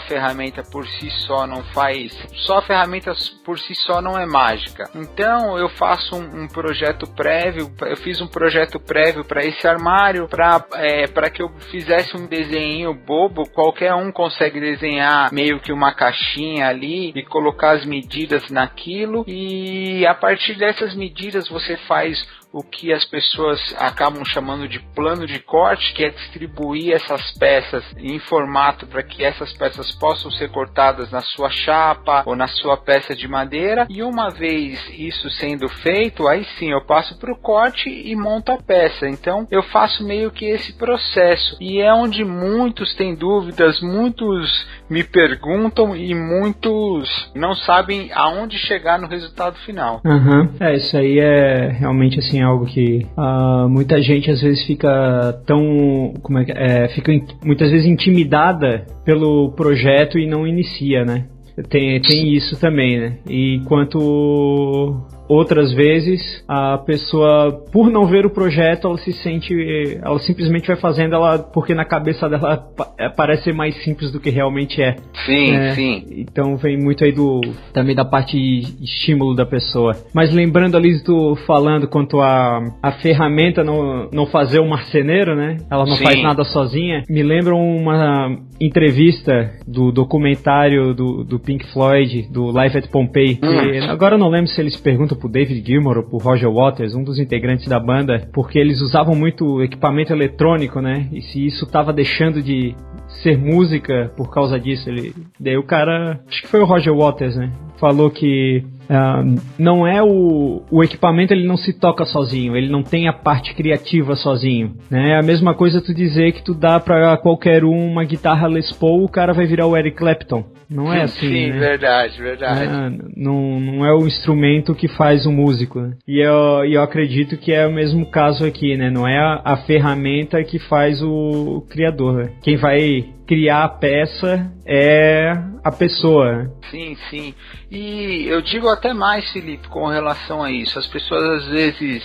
ferramenta 0.00 0.62
por 0.62 0.86
si 0.86 1.10
só 1.26 1.46
não 1.46 1.62
faz. 1.72 2.12
Só 2.46 2.58
a 2.58 2.62
ferramenta 2.62 3.14
por 3.44 3.58
si 3.58 3.74
só 3.74 4.00
não 4.00 4.18
é 4.18 4.26
mágica. 4.26 4.90
Então, 4.94 5.58
eu 5.58 5.68
faço 5.68 6.16
um, 6.16 6.44
um 6.44 6.48
projeto 6.48 7.06
prévio, 7.06 7.72
eu 7.82 7.96
fiz 7.96 8.20
um 8.20 8.26
projeto 8.26 8.80
prévio 8.80 9.24
para 9.24 9.44
esse 9.44 9.66
armário, 9.66 10.28
para 10.28 10.64
é, 10.74 11.06
que 11.30 11.42
eu 11.42 11.48
fizesse 11.70 12.16
um 12.16 12.26
desenho 12.26 12.94
bobo, 12.94 13.48
qualquer 13.50 13.94
um 13.94 14.10
consegue 14.10 14.60
desenhar 14.60 15.32
meio 15.32 15.60
que 15.60 15.72
uma 15.72 15.92
caixinha 15.94 16.68
ali 16.68 17.12
e 17.14 17.22
colocar 17.24 17.72
as 17.72 17.84
medidas 17.84 18.50
naquilo 18.50 19.24
e 19.26 20.06
a 20.06 20.14
partir 20.14 20.54
dessas 20.54 20.94
medidas 20.94 21.48
você 21.48 21.76
faz 21.88 22.26
o 22.52 22.62
que 22.62 22.92
as 22.92 23.04
pessoas 23.04 23.60
acabam 23.78 24.24
chamando 24.24 24.68
de 24.68 24.80
plano 24.94 25.26
de 25.26 25.38
corte, 25.38 25.92
que 25.92 26.04
é 26.04 26.10
distribuir 26.10 26.94
essas 26.94 27.32
peças 27.38 27.84
em 27.98 28.18
formato 28.18 28.86
para 28.86 29.02
que 29.02 29.24
essas 29.24 29.52
peças 29.52 29.92
possam 29.92 30.30
ser 30.30 30.50
cortadas 30.50 31.10
na 31.10 31.20
sua 31.20 31.50
chapa 31.50 32.22
ou 32.24 32.34
na 32.34 32.46
sua 32.46 32.76
peça 32.76 33.14
de 33.14 33.28
madeira. 33.28 33.86
E 33.90 34.02
uma 34.02 34.30
vez 34.30 34.80
isso 34.96 35.28
sendo 35.30 35.68
feito, 35.68 36.26
aí 36.26 36.44
sim 36.58 36.70
eu 36.70 36.84
passo 36.84 37.18
para 37.18 37.32
o 37.32 37.38
corte 37.38 37.88
e 37.88 38.14
monto 38.16 38.52
a 38.52 38.58
peça. 38.58 39.08
Então 39.08 39.46
eu 39.50 39.62
faço 39.62 40.04
meio 40.04 40.30
que 40.30 40.46
esse 40.46 40.72
processo 40.72 41.56
e 41.60 41.80
é 41.80 41.92
onde 41.92 42.24
muitos 42.24 42.94
têm 42.94 43.14
dúvidas, 43.14 43.80
muitos 43.80 44.66
me 44.88 45.02
perguntam 45.04 45.96
e 45.96 46.14
muitos 46.14 47.30
não 47.34 47.54
sabem 47.54 48.10
aonde 48.14 48.58
chegar 48.58 48.98
no 48.98 49.08
resultado 49.08 49.56
final. 49.58 50.00
Uhum. 50.04 50.54
É, 50.60 50.76
isso 50.76 50.96
aí 50.96 51.18
é 51.18 51.68
realmente 51.72 52.18
assim 52.18 52.35
algo 52.42 52.66
que 52.66 53.06
uh, 53.16 53.68
muita 53.68 54.00
gente 54.00 54.30
às 54.30 54.40
vezes 54.40 54.64
fica 54.64 55.32
tão. 55.46 56.14
Como 56.22 56.38
é 56.38 56.44
que 56.44 56.52
é, 56.52 56.88
fica 56.88 57.12
muitas 57.44 57.70
vezes 57.70 57.86
intimidada 57.86 58.86
pelo 59.04 59.52
projeto 59.52 60.18
e 60.18 60.26
não 60.26 60.46
inicia, 60.46 61.04
né? 61.04 61.26
Tem, 61.70 62.00
tem 62.00 62.34
isso 62.34 62.58
também, 62.60 63.00
né? 63.00 63.18
Enquanto 63.28 65.00
Outras 65.28 65.72
vezes, 65.72 66.44
a 66.46 66.78
pessoa, 66.78 67.52
por 67.72 67.90
não 67.90 68.06
ver 68.06 68.26
o 68.26 68.30
projeto, 68.30 68.86
ela 68.86 68.98
se 68.98 69.12
sente, 69.12 69.54
ela 70.02 70.18
simplesmente 70.20 70.66
vai 70.66 70.76
fazendo 70.76 71.14
ela, 71.14 71.38
porque 71.38 71.74
na 71.74 71.84
cabeça 71.84 72.28
dela 72.28 72.68
é, 72.98 73.08
parece 73.08 73.44
ser 73.44 73.54
mais 73.54 73.76
simples 73.82 74.10
do 74.10 74.20
que 74.20 74.30
realmente 74.30 74.82
é. 74.82 74.96
Sim, 75.24 75.54
é, 75.54 75.70
sim. 75.70 76.04
Então 76.10 76.56
vem 76.56 76.76
muito 76.76 77.04
aí 77.04 77.12
do, 77.12 77.40
também 77.72 77.94
da 77.94 78.04
parte 78.04 78.36
estímulo 78.80 79.34
da 79.34 79.46
pessoa. 79.46 79.92
Mas 80.14 80.32
lembrando 80.32 80.76
ali 80.76 81.00
do 81.02 81.36
falando 81.46 81.88
quanto 81.88 82.20
a, 82.20 82.60
a 82.82 82.92
ferramenta 82.92 83.62
não, 83.62 84.08
não 84.12 84.26
fazer 84.26 84.60
o 84.60 84.68
marceneiro, 84.68 85.34
né? 85.34 85.58
Ela 85.70 85.86
não 85.86 85.96
sim. 85.96 86.04
faz 86.04 86.22
nada 86.22 86.44
sozinha. 86.44 87.02
Me 87.08 87.22
lembra 87.22 87.54
uma 87.54 88.36
entrevista 88.60 89.52
do 89.66 89.92
documentário 89.92 90.94
do, 90.94 91.24
do 91.24 91.38
Pink 91.38 91.66
Floyd, 91.72 92.28
do 92.30 92.50
Life 92.50 92.76
at 92.76 92.88
Pompeii. 92.88 93.38
Hum. 93.42 93.90
agora 93.90 94.14
eu 94.14 94.18
não 94.18 94.28
lembro 94.28 94.48
se 94.48 94.60
eles 94.60 94.76
perguntam 94.76 95.15
pro 95.16 95.28
David 95.28 95.66
Gilmour 95.66 95.98
ou 95.98 96.02
pro 96.02 96.18
Roger 96.18 96.50
Waters, 96.50 96.94
um 96.94 97.02
dos 97.02 97.18
integrantes 97.18 97.66
da 97.68 97.80
banda, 97.80 98.28
porque 98.32 98.58
eles 98.58 98.80
usavam 98.80 99.14
muito 99.14 99.62
equipamento 99.62 100.12
eletrônico, 100.12 100.80
né? 100.80 101.08
E 101.12 101.20
se 101.22 101.46
isso 101.46 101.66
tava 101.66 101.92
deixando 101.92 102.42
de 102.42 102.74
ser 103.22 103.38
música 103.38 104.12
por 104.16 104.30
causa 104.30 104.58
disso, 104.58 104.88
ele, 104.88 105.14
daí 105.38 105.56
o 105.56 105.62
cara, 105.62 106.20
acho 106.28 106.42
que 106.42 106.48
foi 106.48 106.60
o 106.60 106.64
Roger 106.64 106.94
Waters, 106.94 107.36
né? 107.36 107.52
Falou 107.78 108.10
que 108.10 108.64
Uh, 108.88 109.40
não 109.58 109.86
é 109.86 110.02
o, 110.02 110.62
o 110.70 110.82
equipamento 110.82 111.32
ele 111.32 111.46
não 111.46 111.56
se 111.56 111.72
toca 111.72 112.04
sozinho, 112.04 112.56
ele 112.56 112.68
não 112.68 112.82
tem 112.82 113.08
a 113.08 113.12
parte 113.12 113.54
criativa 113.54 114.14
sozinho, 114.14 114.74
né? 114.90 115.10
É 115.10 115.18
a 115.18 115.22
mesma 115.22 115.54
coisa 115.54 115.82
tu 115.82 115.92
dizer 115.94 116.32
que 116.32 116.42
tu 116.42 116.54
dá 116.54 116.78
para 116.78 117.16
qualquer 117.16 117.64
um 117.64 117.86
uma 117.86 118.04
guitarra 118.04 118.46
Les 118.48 118.72
Paul, 118.72 119.04
o 119.04 119.08
cara 119.08 119.32
vai 119.32 119.46
virar 119.46 119.66
o 119.66 119.76
Eric 119.76 119.96
Clapton. 119.96 120.44
Não 120.68 120.92
é 120.92 121.02
assim, 121.02 121.28
Sim, 121.28 121.50
né? 121.50 121.58
verdade, 121.58 122.20
verdade. 122.20 122.64
É, 122.64 122.90
não, 123.16 123.60
não 123.60 123.86
é 123.86 123.92
o 123.94 124.04
instrumento 124.04 124.74
que 124.74 124.88
faz 124.88 125.24
o 125.24 125.30
músico. 125.30 125.80
Né? 125.80 125.92
E 126.08 126.18
eu, 126.20 126.64
eu 126.64 126.82
acredito 126.82 127.36
que 127.36 127.52
é 127.52 127.66
o 127.66 127.72
mesmo 127.72 128.10
caso 128.10 128.44
aqui, 128.44 128.76
né? 128.76 128.90
Não 128.90 129.06
é 129.06 129.16
a, 129.16 129.42
a 129.44 129.56
ferramenta 129.58 130.42
que 130.42 130.58
faz 130.58 131.00
o, 131.02 131.64
criador. 131.70 132.24
Né? 132.24 132.30
Quem 132.42 132.56
vai 132.56 133.04
criar 133.26 133.64
a 133.64 133.68
peça 133.68 134.50
é 134.64 135.32
a 135.62 135.72
pessoa. 135.72 136.50
Sim, 136.70 136.96
sim. 137.10 137.34
E 137.70 138.26
eu 138.28 138.40
digo 138.40 138.68
até 138.68 138.94
mais, 138.94 139.28
Felipe, 139.32 139.68
com 139.68 139.86
relação 139.86 140.42
a 140.42 140.50
isso. 140.50 140.78
As 140.78 140.86
pessoas 140.86 141.42
às 141.42 141.46
vezes 141.48 142.02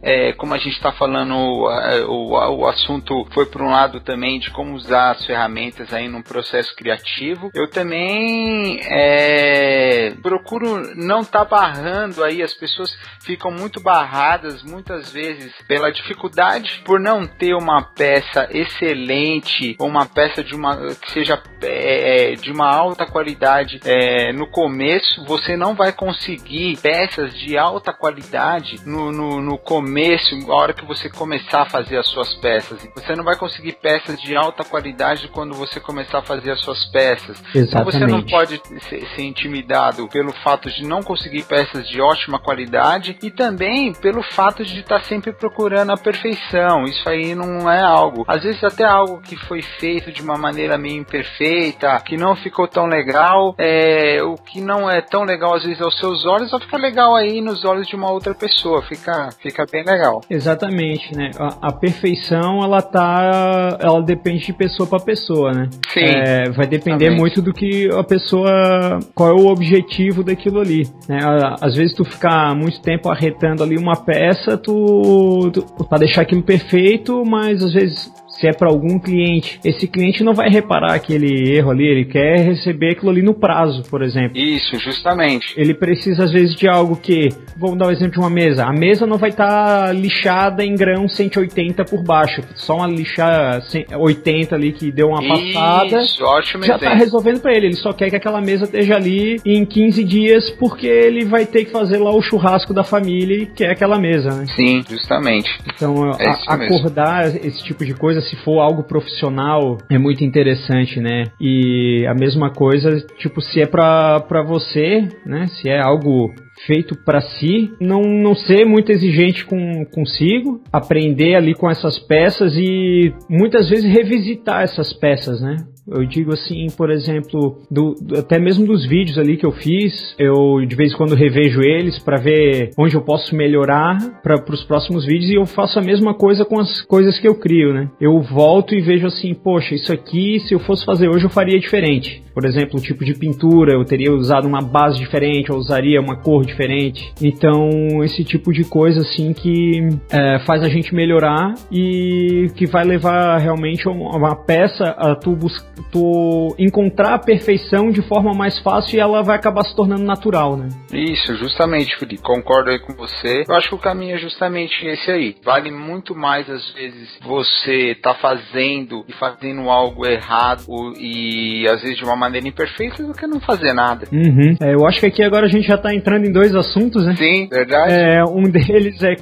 é, 0.00 0.32
como 0.34 0.54
a 0.54 0.58
gente 0.58 0.74
está 0.74 0.92
falando, 0.92 1.34
o, 1.34 2.32
o, 2.32 2.66
assunto 2.68 3.26
foi 3.32 3.46
para 3.46 3.64
um 3.64 3.70
lado 3.70 4.00
também 4.00 4.38
de 4.38 4.50
como 4.50 4.74
usar 4.74 5.10
as 5.10 5.26
ferramentas 5.26 5.92
aí 5.92 6.08
num 6.08 6.22
processo 6.22 6.74
criativo. 6.76 7.50
Eu 7.52 7.68
também 7.68 8.80
é, 8.84 10.12
procuro 10.22 10.94
não 10.94 11.20
estar 11.20 11.44
tá 11.44 11.44
barrando 11.44 12.22
aí, 12.22 12.42
as 12.42 12.54
pessoas 12.54 12.96
ficam 13.20 13.50
muito 13.50 13.80
barradas 13.80 14.62
muitas 14.62 15.12
vezes 15.12 15.52
pela 15.66 15.90
dificuldade 15.90 16.80
por 16.84 17.00
não 17.00 17.26
ter 17.26 17.54
uma 17.54 17.82
peça 17.82 18.48
excelente 18.50 19.76
ou 19.78 19.88
uma 19.88 20.06
peça 20.06 20.44
de 20.44 20.54
uma 20.54 20.76
que 20.94 21.10
seja 21.10 21.42
é, 21.62 22.32
é 22.32 22.34
de 22.36 22.52
uma 22.52 22.72
alta 22.72 23.04
qualidade 23.04 23.80
é, 23.84 24.32
no 24.32 24.46
começo. 24.46 25.24
Você 25.24 25.56
não 25.56 25.74
vai 25.74 25.92
conseguir 25.92 26.78
peças 26.80 27.34
de 27.34 27.58
alta 27.58 27.92
qualidade 27.92 28.80
no, 28.86 29.10
no, 29.10 29.40
no 29.40 29.58
começo 29.58 29.87
começo, 29.88 30.52
a 30.52 30.54
hora 30.54 30.74
que 30.74 30.84
você 30.84 31.08
começar 31.08 31.62
a 31.62 31.64
fazer 31.64 31.96
as 31.96 32.06
suas 32.08 32.34
peças. 32.34 32.86
Você 32.94 33.16
não 33.16 33.24
vai 33.24 33.36
conseguir 33.36 33.72
peças 33.72 34.20
de 34.20 34.36
alta 34.36 34.62
qualidade 34.62 35.28
quando 35.28 35.54
você 35.54 35.80
começar 35.80 36.18
a 36.18 36.22
fazer 36.22 36.50
as 36.50 36.60
suas 36.60 36.84
peças. 36.84 37.42
Exatamente. 37.54 37.68
Então 37.68 37.84
você 37.84 38.06
não 38.06 38.22
pode 38.22 38.60
ser, 38.82 39.06
ser 39.16 39.22
intimidado 39.22 40.06
pelo 40.08 40.30
fato 40.44 40.70
de 40.70 40.86
não 40.86 41.02
conseguir 41.02 41.44
peças 41.44 41.88
de 41.88 42.02
ótima 42.02 42.38
qualidade 42.38 43.16
e 43.22 43.30
também 43.30 43.94
pelo 43.94 44.22
fato 44.22 44.62
de 44.62 44.80
estar 44.80 45.00
sempre 45.04 45.32
procurando 45.32 45.90
a 45.90 45.96
perfeição. 45.96 46.84
Isso 46.84 47.08
aí 47.08 47.34
não 47.34 47.70
é 47.70 47.80
algo. 47.80 48.24
Às 48.28 48.42
vezes 48.42 48.62
até 48.62 48.84
algo 48.84 49.22
que 49.22 49.36
foi 49.36 49.62
feito 49.62 50.12
de 50.12 50.20
uma 50.20 50.36
maneira 50.36 50.76
meio 50.76 51.00
imperfeita, 51.00 51.98
que 52.00 52.18
não 52.18 52.36
ficou 52.36 52.68
tão 52.68 52.84
legal, 52.84 53.54
é, 53.56 54.22
o 54.22 54.34
que 54.34 54.60
não 54.60 54.90
é 54.90 55.00
tão 55.00 55.24
legal 55.24 55.54
às 55.54 55.64
vezes 55.64 55.80
aos 55.80 55.98
seus 55.98 56.26
olhos, 56.26 56.50
só 56.50 56.60
fica 56.60 56.76
legal 56.76 57.16
aí 57.16 57.40
nos 57.40 57.64
olhos 57.64 57.86
de 57.86 57.96
uma 57.96 58.10
outra 58.10 58.34
pessoa. 58.34 58.82
Fica, 58.82 59.30
fica 59.40 59.64
bem 59.70 59.77
bem 59.82 59.94
legal. 59.94 60.20
Exatamente, 60.28 61.14
né? 61.16 61.30
A, 61.38 61.68
a, 61.68 61.72
perfeição, 61.72 62.62
ela 62.62 62.82
tá. 62.82 63.78
Ela 63.80 64.02
depende 64.02 64.46
de 64.46 64.52
pessoa 64.52 64.88
para 64.88 65.00
pessoa, 65.00 65.52
né? 65.52 65.68
Sim. 65.92 66.00
É, 66.00 66.50
vai 66.50 66.66
depender 66.66 67.06
exatamente. 67.06 67.20
muito 67.20 67.42
do 67.42 67.52
que 67.52 67.88
a 67.92 68.04
pessoa. 68.04 69.00
Qual 69.14 69.30
é 69.30 69.32
o 69.32 69.46
objetivo 69.46 70.22
daquilo 70.22 70.60
ali. 70.60 70.88
Né? 71.08 71.18
Às 71.60 71.74
vezes 71.74 71.94
tu 71.94 72.04
ficar 72.04 72.54
muito 72.54 72.80
tempo 72.80 73.08
arretando 73.08 73.62
ali 73.62 73.76
uma 73.76 73.96
peça, 73.96 74.56
tu. 74.56 75.50
tu 75.52 75.62
para 75.84 75.98
deixar 75.98 76.22
aquilo 76.22 76.42
perfeito, 76.42 77.24
mas 77.24 77.62
às 77.62 77.72
vezes 77.72 78.12
se 78.38 78.46
é 78.46 78.52
para 78.52 78.68
algum 78.68 78.98
cliente, 78.98 79.60
esse 79.64 79.86
cliente 79.86 80.22
não 80.22 80.34
vai 80.34 80.48
reparar 80.48 80.94
aquele 80.94 81.56
erro 81.56 81.70
ali, 81.70 81.86
ele 81.86 82.04
quer 82.04 82.40
receber 82.40 82.92
aquilo 82.92 83.10
ali 83.10 83.22
no 83.22 83.34
prazo, 83.34 83.82
por 83.90 84.02
exemplo. 84.02 84.36
Isso, 84.36 84.76
justamente. 84.78 85.54
Ele 85.56 85.74
precisa 85.74 86.24
às 86.24 86.32
vezes 86.32 86.54
de 86.54 86.68
algo 86.68 86.96
que, 86.96 87.28
vamos 87.56 87.78
dar 87.78 87.86
o 87.86 87.88
um 87.88 87.92
exemplo 87.92 88.12
de 88.12 88.18
uma 88.18 88.30
mesa. 88.30 88.64
A 88.64 88.72
mesa 88.72 89.06
não 89.06 89.18
vai 89.18 89.30
estar 89.30 89.86
tá 89.86 89.92
lixada 89.92 90.64
em 90.64 90.74
grão 90.74 91.08
180 91.08 91.84
por 91.84 92.02
baixo, 92.02 92.42
só 92.54 92.76
uma 92.76 92.86
lixa 92.86 93.60
80 93.96 94.54
ali 94.54 94.72
que 94.72 94.90
deu 94.90 95.08
uma 95.08 95.26
passada. 95.26 96.00
Isso, 96.00 96.24
ótimo 96.24 96.64
Já 96.64 96.76
está 96.76 96.94
resolvendo 96.94 97.40
para 97.40 97.52
ele, 97.52 97.66
ele 97.66 97.76
só 97.76 97.92
quer 97.92 98.10
que 98.10 98.16
aquela 98.16 98.40
mesa 98.40 98.64
esteja 98.64 98.96
ali 98.96 99.40
em 99.44 99.64
15 99.64 100.04
dias 100.04 100.50
porque 100.50 100.86
ele 100.86 101.24
vai 101.24 101.44
ter 101.44 101.64
que 101.64 101.70
fazer 101.70 101.98
lá 101.98 102.10
o 102.14 102.22
churrasco 102.22 102.72
da 102.72 102.84
família 102.84 103.42
e 103.42 103.46
quer 103.46 103.70
aquela 103.70 103.98
mesa, 103.98 104.30
né? 104.30 104.46
Sim, 104.54 104.82
justamente. 104.88 105.50
Então, 105.74 106.12
é 106.18 106.28
a, 106.28 106.54
acordar 106.54 107.28
esse 107.44 107.62
tipo 107.64 107.84
de 107.84 107.94
coisa 107.94 108.18
coisa, 108.18 108.20
se 108.28 108.36
for 108.36 108.60
algo 108.60 108.84
profissional, 108.84 109.78
é 109.90 109.98
muito 109.98 110.24
interessante, 110.24 111.00
né? 111.00 111.24
E 111.40 112.06
a 112.06 112.14
mesma 112.14 112.50
coisa, 112.50 113.04
tipo, 113.18 113.40
se 113.40 113.60
é 113.60 113.66
pra, 113.66 114.20
pra 114.20 114.42
você, 114.42 115.08
né? 115.26 115.46
Se 115.48 115.68
é 115.68 115.80
algo 115.80 116.32
feito 116.66 116.96
para 117.04 117.20
si, 117.20 117.70
não, 117.80 118.02
não 118.02 118.34
ser 118.34 118.64
muito 118.64 118.90
exigente 118.90 119.44
com 119.44 119.84
consigo, 119.86 120.60
aprender 120.72 121.36
ali 121.36 121.54
com 121.54 121.70
essas 121.70 121.98
peças 121.98 122.56
e 122.56 123.12
muitas 123.28 123.68
vezes 123.68 123.84
revisitar 123.84 124.62
essas 124.62 124.92
peças, 124.92 125.40
né? 125.40 125.56
Eu 125.90 126.04
digo 126.04 126.32
assim, 126.32 126.66
por 126.76 126.90
exemplo, 126.90 127.58
do, 127.70 127.94
até 128.16 128.38
mesmo 128.38 128.66
dos 128.66 128.86
vídeos 128.86 129.18
ali 129.18 129.36
que 129.36 129.46
eu 129.46 129.52
fiz, 129.52 130.14
eu 130.18 130.64
de 130.66 130.76
vez 130.76 130.92
em 130.92 130.96
quando 130.96 131.14
revejo 131.14 131.60
eles 131.62 131.98
para 131.98 132.18
ver 132.18 132.70
onde 132.78 132.94
eu 132.94 133.00
posso 133.00 133.34
melhorar 133.34 134.20
para 134.22 134.42
os 134.52 134.64
próximos 134.64 135.06
vídeos 135.06 135.30
e 135.30 135.34
eu 135.34 135.46
faço 135.46 135.78
a 135.78 135.82
mesma 135.82 136.14
coisa 136.14 136.44
com 136.44 136.58
as 136.60 136.82
coisas 136.82 137.18
que 137.18 137.26
eu 137.26 137.34
crio, 137.34 137.72
né? 137.72 137.90
Eu 138.00 138.20
volto 138.20 138.74
e 138.74 138.80
vejo 138.80 139.06
assim, 139.06 139.34
poxa, 139.34 139.74
isso 139.74 139.92
aqui, 139.92 140.40
se 140.40 140.54
eu 140.54 140.58
fosse 140.58 140.84
fazer 140.84 141.08
hoje, 141.08 141.24
eu 141.24 141.30
faria 141.30 141.58
diferente. 141.58 142.22
Por 142.34 142.44
exemplo, 142.44 142.78
o 142.78 142.82
tipo 142.82 143.04
de 143.04 143.14
pintura, 143.14 143.72
eu 143.72 143.84
teria 143.84 144.12
usado 144.12 144.46
uma 144.46 144.60
base 144.60 144.98
diferente, 144.98 145.50
eu 145.50 145.56
usaria 145.56 146.00
uma 146.00 146.16
cor 146.16 146.44
diferente. 146.44 147.12
Então, 147.20 147.68
esse 148.04 148.22
tipo 148.22 148.52
de 148.52 148.62
coisa 148.62 149.00
assim 149.00 149.32
que 149.32 149.88
é, 150.10 150.38
faz 150.40 150.62
a 150.62 150.68
gente 150.68 150.94
melhorar 150.94 151.54
e 151.72 152.46
que 152.54 152.66
vai 152.66 152.84
levar 152.84 153.38
realmente 153.38 153.88
uma 153.88 154.36
peça 154.36 154.84
a 154.84 155.16
tu 155.16 155.34
buscar 155.34 155.77
tu 155.90 156.54
encontrar 156.58 157.14
a 157.14 157.18
perfeição 157.18 157.90
de 157.90 158.02
forma 158.02 158.32
mais 158.32 158.58
fácil 158.58 158.96
e 158.96 159.00
ela 159.00 159.22
vai 159.22 159.36
acabar 159.36 159.62
se 159.64 159.74
tornando 159.74 160.02
natural, 160.02 160.56
né? 160.56 160.68
Isso, 160.92 161.34
justamente, 161.36 161.96
Felipe. 161.98 162.22
Concordo 162.22 162.70
aí 162.70 162.78
com 162.78 162.94
você. 162.94 163.44
Eu 163.48 163.54
acho 163.54 163.68
que 163.68 163.74
o 163.74 163.78
caminho 163.78 164.14
é 164.14 164.18
justamente 164.18 164.84
esse 164.86 165.10
aí. 165.10 165.36
Vale 165.44 165.70
muito 165.70 166.14
mais, 166.14 166.48
às 166.48 166.72
vezes, 166.72 167.18
você 167.22 167.96
tá 168.02 168.14
fazendo 168.14 169.04
e 169.08 169.12
fazendo 169.12 169.68
algo 169.70 170.06
errado 170.06 170.64
e 170.98 171.66
às 171.68 171.82
vezes 171.82 171.96
de 171.96 172.04
uma 172.04 172.16
maneira 172.16 172.46
imperfeita 172.46 173.02
do 173.02 173.12
que 173.12 173.26
não 173.26 173.40
fazer 173.40 173.72
nada. 173.72 174.06
Uhum. 174.12 174.54
É, 174.62 174.74
eu 174.74 174.86
acho 174.86 175.00
que 175.00 175.06
aqui 175.06 175.22
agora 175.22 175.46
a 175.46 175.48
gente 175.48 175.66
já 175.66 175.78
tá 175.78 175.94
entrando 175.94 176.26
em 176.26 176.32
dois 176.32 176.54
assuntos, 176.54 177.04
né? 177.04 177.14
Sim, 177.16 177.48
verdade. 177.48 177.92
É, 177.92 178.24
um 178.24 178.42
deles 178.50 179.02
é 179.02 179.16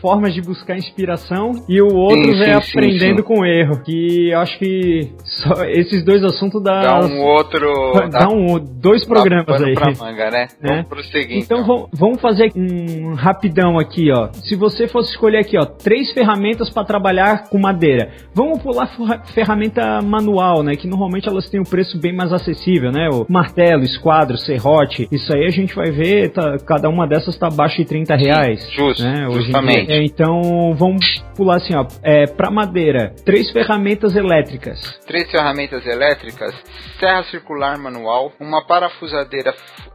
formas 0.00 0.34
de 0.34 0.40
buscar 0.40 0.76
inspiração 0.76 1.52
e 1.68 1.80
o 1.80 1.94
outro 1.94 2.34
sim, 2.34 2.42
é 2.42 2.60
sim, 2.60 2.70
aprendendo 2.70 3.18
sim, 3.18 3.22
com 3.22 3.44
erro. 3.44 3.82
Que 3.82 4.30
eu 4.30 4.38
acho 4.40 4.58
que 4.58 5.12
só 5.24 5.64
esses 5.64 6.01
dois 6.04 6.24
assuntos 6.24 6.62
dá. 6.62 6.80
Dá 6.80 7.06
um 7.06 7.20
outro. 7.20 7.70
Dá, 8.10 8.28
um, 8.28 8.58
dois 8.58 9.04
programas 9.06 9.62
aí. 9.62 9.74
Pra 9.74 9.92
manga, 9.98 10.30
né? 10.30 10.48
É. 10.62 10.68
Vamos 10.68 10.88
prosseguir. 10.88 11.38
Então, 11.38 11.60
então. 11.60 11.88
vamos 11.92 12.20
fazer 12.20 12.52
um 12.56 13.14
rapidão 13.14 13.78
aqui, 13.78 14.10
ó. 14.10 14.28
Se 14.32 14.56
você 14.56 14.88
fosse 14.88 15.10
escolher 15.10 15.38
aqui, 15.38 15.56
ó, 15.58 15.64
três 15.64 16.12
ferramentas 16.12 16.70
para 16.70 16.84
trabalhar 16.84 17.48
com 17.48 17.58
madeira. 17.58 18.10
Vamos 18.34 18.62
pular 18.62 18.88
ferramenta 19.34 20.00
manual, 20.02 20.62
né? 20.62 20.74
Que 20.74 20.86
normalmente 20.86 21.28
elas 21.28 21.48
têm 21.48 21.60
um 21.60 21.64
preço 21.64 21.98
bem 21.98 22.14
mais 22.14 22.32
acessível, 22.32 22.90
né? 22.90 23.08
O 23.12 23.26
martelo, 23.28 23.82
esquadro, 23.82 24.36
serrote. 24.36 25.08
Isso 25.10 25.34
aí 25.34 25.46
a 25.46 25.50
gente 25.50 25.74
vai 25.74 25.90
ver, 25.90 26.30
tá, 26.30 26.56
cada 26.66 26.88
uma 26.88 27.06
dessas 27.06 27.36
tá 27.36 27.48
abaixo 27.48 27.76
de 27.76 27.84
30 27.84 28.16
reais. 28.16 28.68
Justo, 28.70 29.02
né? 29.02 29.26
justamente. 29.30 29.90
É, 29.90 30.02
então, 30.02 30.74
vamos 30.74 31.22
pular 31.36 31.56
assim, 31.56 31.74
ó. 31.74 31.86
É, 32.02 32.26
para 32.26 32.50
madeira, 32.50 33.14
três 33.24 33.50
ferramentas 33.50 34.14
elétricas. 34.16 34.80
Três 35.06 35.30
ferramentas 35.30 35.81
elétricas, 35.86 36.54
serra 36.98 37.22
circular 37.24 37.78
manual, 37.78 38.32
uma 38.40 38.64
parafusadeira, 38.66 39.54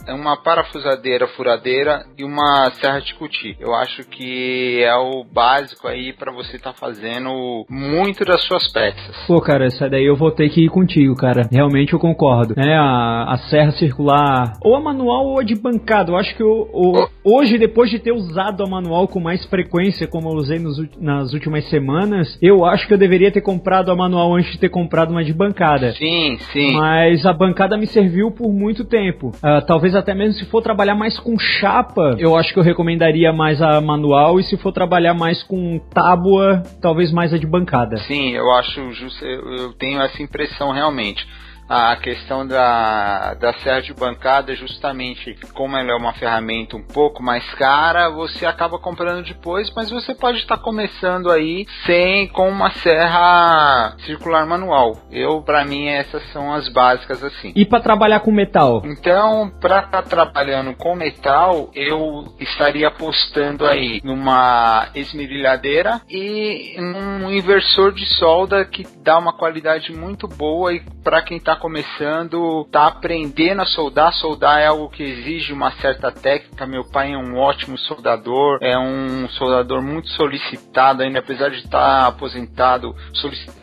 uma 0.09 0.37
parafusadeira 0.37 1.27
furadeira 1.27 2.05
e 2.17 2.23
uma 2.23 2.69
serra 2.71 2.99
de 2.99 3.13
cuti. 3.15 3.55
Eu 3.59 3.73
acho 3.73 4.03
que 4.09 4.83
é 4.83 4.95
o 4.95 5.23
básico 5.23 5.87
aí 5.87 6.13
para 6.13 6.31
você 6.31 6.57
estar 6.57 6.73
tá 6.73 6.79
fazendo 6.79 7.65
muito 7.69 8.23
das 8.23 8.43
suas 8.43 8.71
peças. 8.71 9.15
Pô, 9.27 9.41
cara, 9.41 9.65
essa 9.65 9.89
daí 9.89 10.05
eu 10.05 10.15
vou 10.15 10.31
ter 10.31 10.49
que 10.49 10.65
ir 10.65 10.69
contigo, 10.69 11.15
cara. 11.15 11.47
Realmente 11.51 11.93
eu 11.93 11.99
concordo. 11.99 12.53
É 12.57 12.75
a, 12.75 13.33
a 13.33 13.37
serra 13.49 13.71
circular, 13.71 14.53
ou 14.61 14.75
a 14.75 14.79
manual 14.79 15.25
ou 15.25 15.39
a 15.39 15.43
de 15.43 15.55
bancada. 15.55 16.11
Eu 16.11 16.17
acho 16.17 16.35
que 16.35 16.43
eu, 16.43 16.69
o, 16.73 17.07
hoje, 17.23 17.57
depois 17.57 17.89
de 17.89 17.99
ter 17.99 18.11
usado 18.11 18.63
a 18.63 18.69
manual 18.69 19.07
com 19.07 19.19
mais 19.19 19.45
frequência, 19.45 20.07
como 20.07 20.29
eu 20.29 20.35
usei 20.35 20.59
nos, 20.59 20.77
nas 20.99 21.33
últimas 21.33 21.69
semanas, 21.69 22.37
eu 22.41 22.65
acho 22.65 22.87
que 22.87 22.93
eu 22.93 22.97
deveria 22.97 23.31
ter 23.31 23.41
comprado 23.41 23.91
a 23.91 23.95
manual 23.95 24.35
antes 24.35 24.51
de 24.51 24.59
ter 24.59 24.69
comprado 24.69 25.11
uma 25.11 25.23
de 25.23 25.33
bancada. 25.33 25.76
Sim, 25.93 26.37
sim. 26.51 26.73
Mas 26.73 27.25
a 27.25 27.33
bancada 27.33 27.77
me 27.77 27.87
serviu 27.87 28.31
por 28.31 28.51
muito 28.51 28.83
tempo. 28.85 29.29
Uh, 29.37 29.65
talvez 29.65 29.95
até 29.95 30.13
mesmo 30.13 30.33
se 30.33 30.45
for 30.45 30.61
trabalhar 30.61 30.95
mais 30.95 31.19
com 31.19 31.37
chapa, 31.37 32.15
eu 32.17 32.35
acho 32.35 32.53
que 32.53 32.59
eu 32.59 32.63
recomendaria 32.63 33.31
mais 33.31 33.61
a 33.61 33.79
manual. 33.81 34.39
E 34.39 34.43
se 34.43 34.57
for 34.57 34.71
trabalhar 34.71 35.13
mais 35.13 35.43
com 35.43 35.79
tábua, 35.93 36.63
talvez 36.81 37.11
mais 37.11 37.33
a 37.33 37.37
de 37.37 37.47
bancada. 37.47 37.97
Sim, 37.97 38.31
eu 38.31 38.51
acho 38.53 38.91
justo. 38.91 39.23
Eu 39.25 39.73
tenho 39.73 40.01
essa 40.01 40.21
impressão 40.21 40.71
realmente 40.71 41.25
a 41.69 41.95
questão 41.97 42.47
da, 42.47 43.33
da 43.33 43.53
serra 43.59 43.81
de 43.81 43.93
bancada, 43.93 44.55
justamente 44.55 45.37
como 45.53 45.75
ela 45.75 45.91
é 45.91 45.95
uma 45.95 46.13
ferramenta 46.13 46.77
um 46.77 46.83
pouco 46.83 47.21
mais 47.21 47.43
cara, 47.55 48.09
você 48.09 48.45
acaba 48.45 48.79
comprando 48.79 49.25
depois, 49.25 49.71
mas 49.75 49.89
você 49.89 50.15
pode 50.15 50.37
estar 50.39 50.57
começando 50.57 51.31
aí 51.31 51.65
sem 51.85 52.27
com 52.27 52.49
uma 52.49 52.71
serra 52.71 53.95
circular 54.05 54.45
manual. 54.45 54.97
Eu, 55.11 55.41
para 55.41 55.65
mim, 55.65 55.87
essas 55.87 56.23
são 56.31 56.53
as 56.53 56.69
básicas 56.69 57.23
assim. 57.23 57.51
E 57.55 57.65
para 57.65 57.81
trabalhar 57.81 58.21
com 58.21 58.31
metal? 58.31 58.81
Então, 58.85 59.51
para 59.59 59.79
estar 59.79 60.03
tá 60.03 60.09
trabalhando 60.09 60.73
com 60.75 60.95
metal, 60.95 61.69
eu 61.73 62.33
estaria 62.39 62.87
apostando 62.87 63.65
aí 63.65 64.01
numa 64.03 64.87
esmerilhadeira 64.95 66.01
e 66.09 66.75
num 66.79 67.29
inversor 67.31 67.91
de 67.91 68.05
solda 68.15 68.63
que 68.65 68.85
dá 69.01 69.17
uma 69.17 69.33
qualidade 69.33 69.91
muito 69.91 70.27
boa 70.27 70.73
e 70.73 70.81
para 71.03 71.21
quem 71.21 71.37
está 71.37 71.56
começando, 71.57 72.65
tá 72.71 72.87
aprendendo 72.87 73.61
a 73.61 73.65
soldar. 73.65 74.13
Soldar 74.13 74.59
é 74.59 74.67
algo 74.67 74.89
que 74.89 75.03
exige 75.03 75.53
uma 75.53 75.71
certa 75.73 76.11
técnica. 76.11 76.65
Meu 76.65 76.83
pai 76.83 77.13
é 77.13 77.17
um 77.17 77.37
ótimo 77.37 77.77
soldador, 77.77 78.59
é 78.61 78.77
um 78.77 79.27
soldador 79.29 79.81
muito 79.81 80.09
solicitado, 80.09 81.03
ainda 81.03 81.19
apesar 81.19 81.49
de 81.49 81.57
estar 81.57 82.01
tá 82.01 82.07
aposentado, 82.07 82.95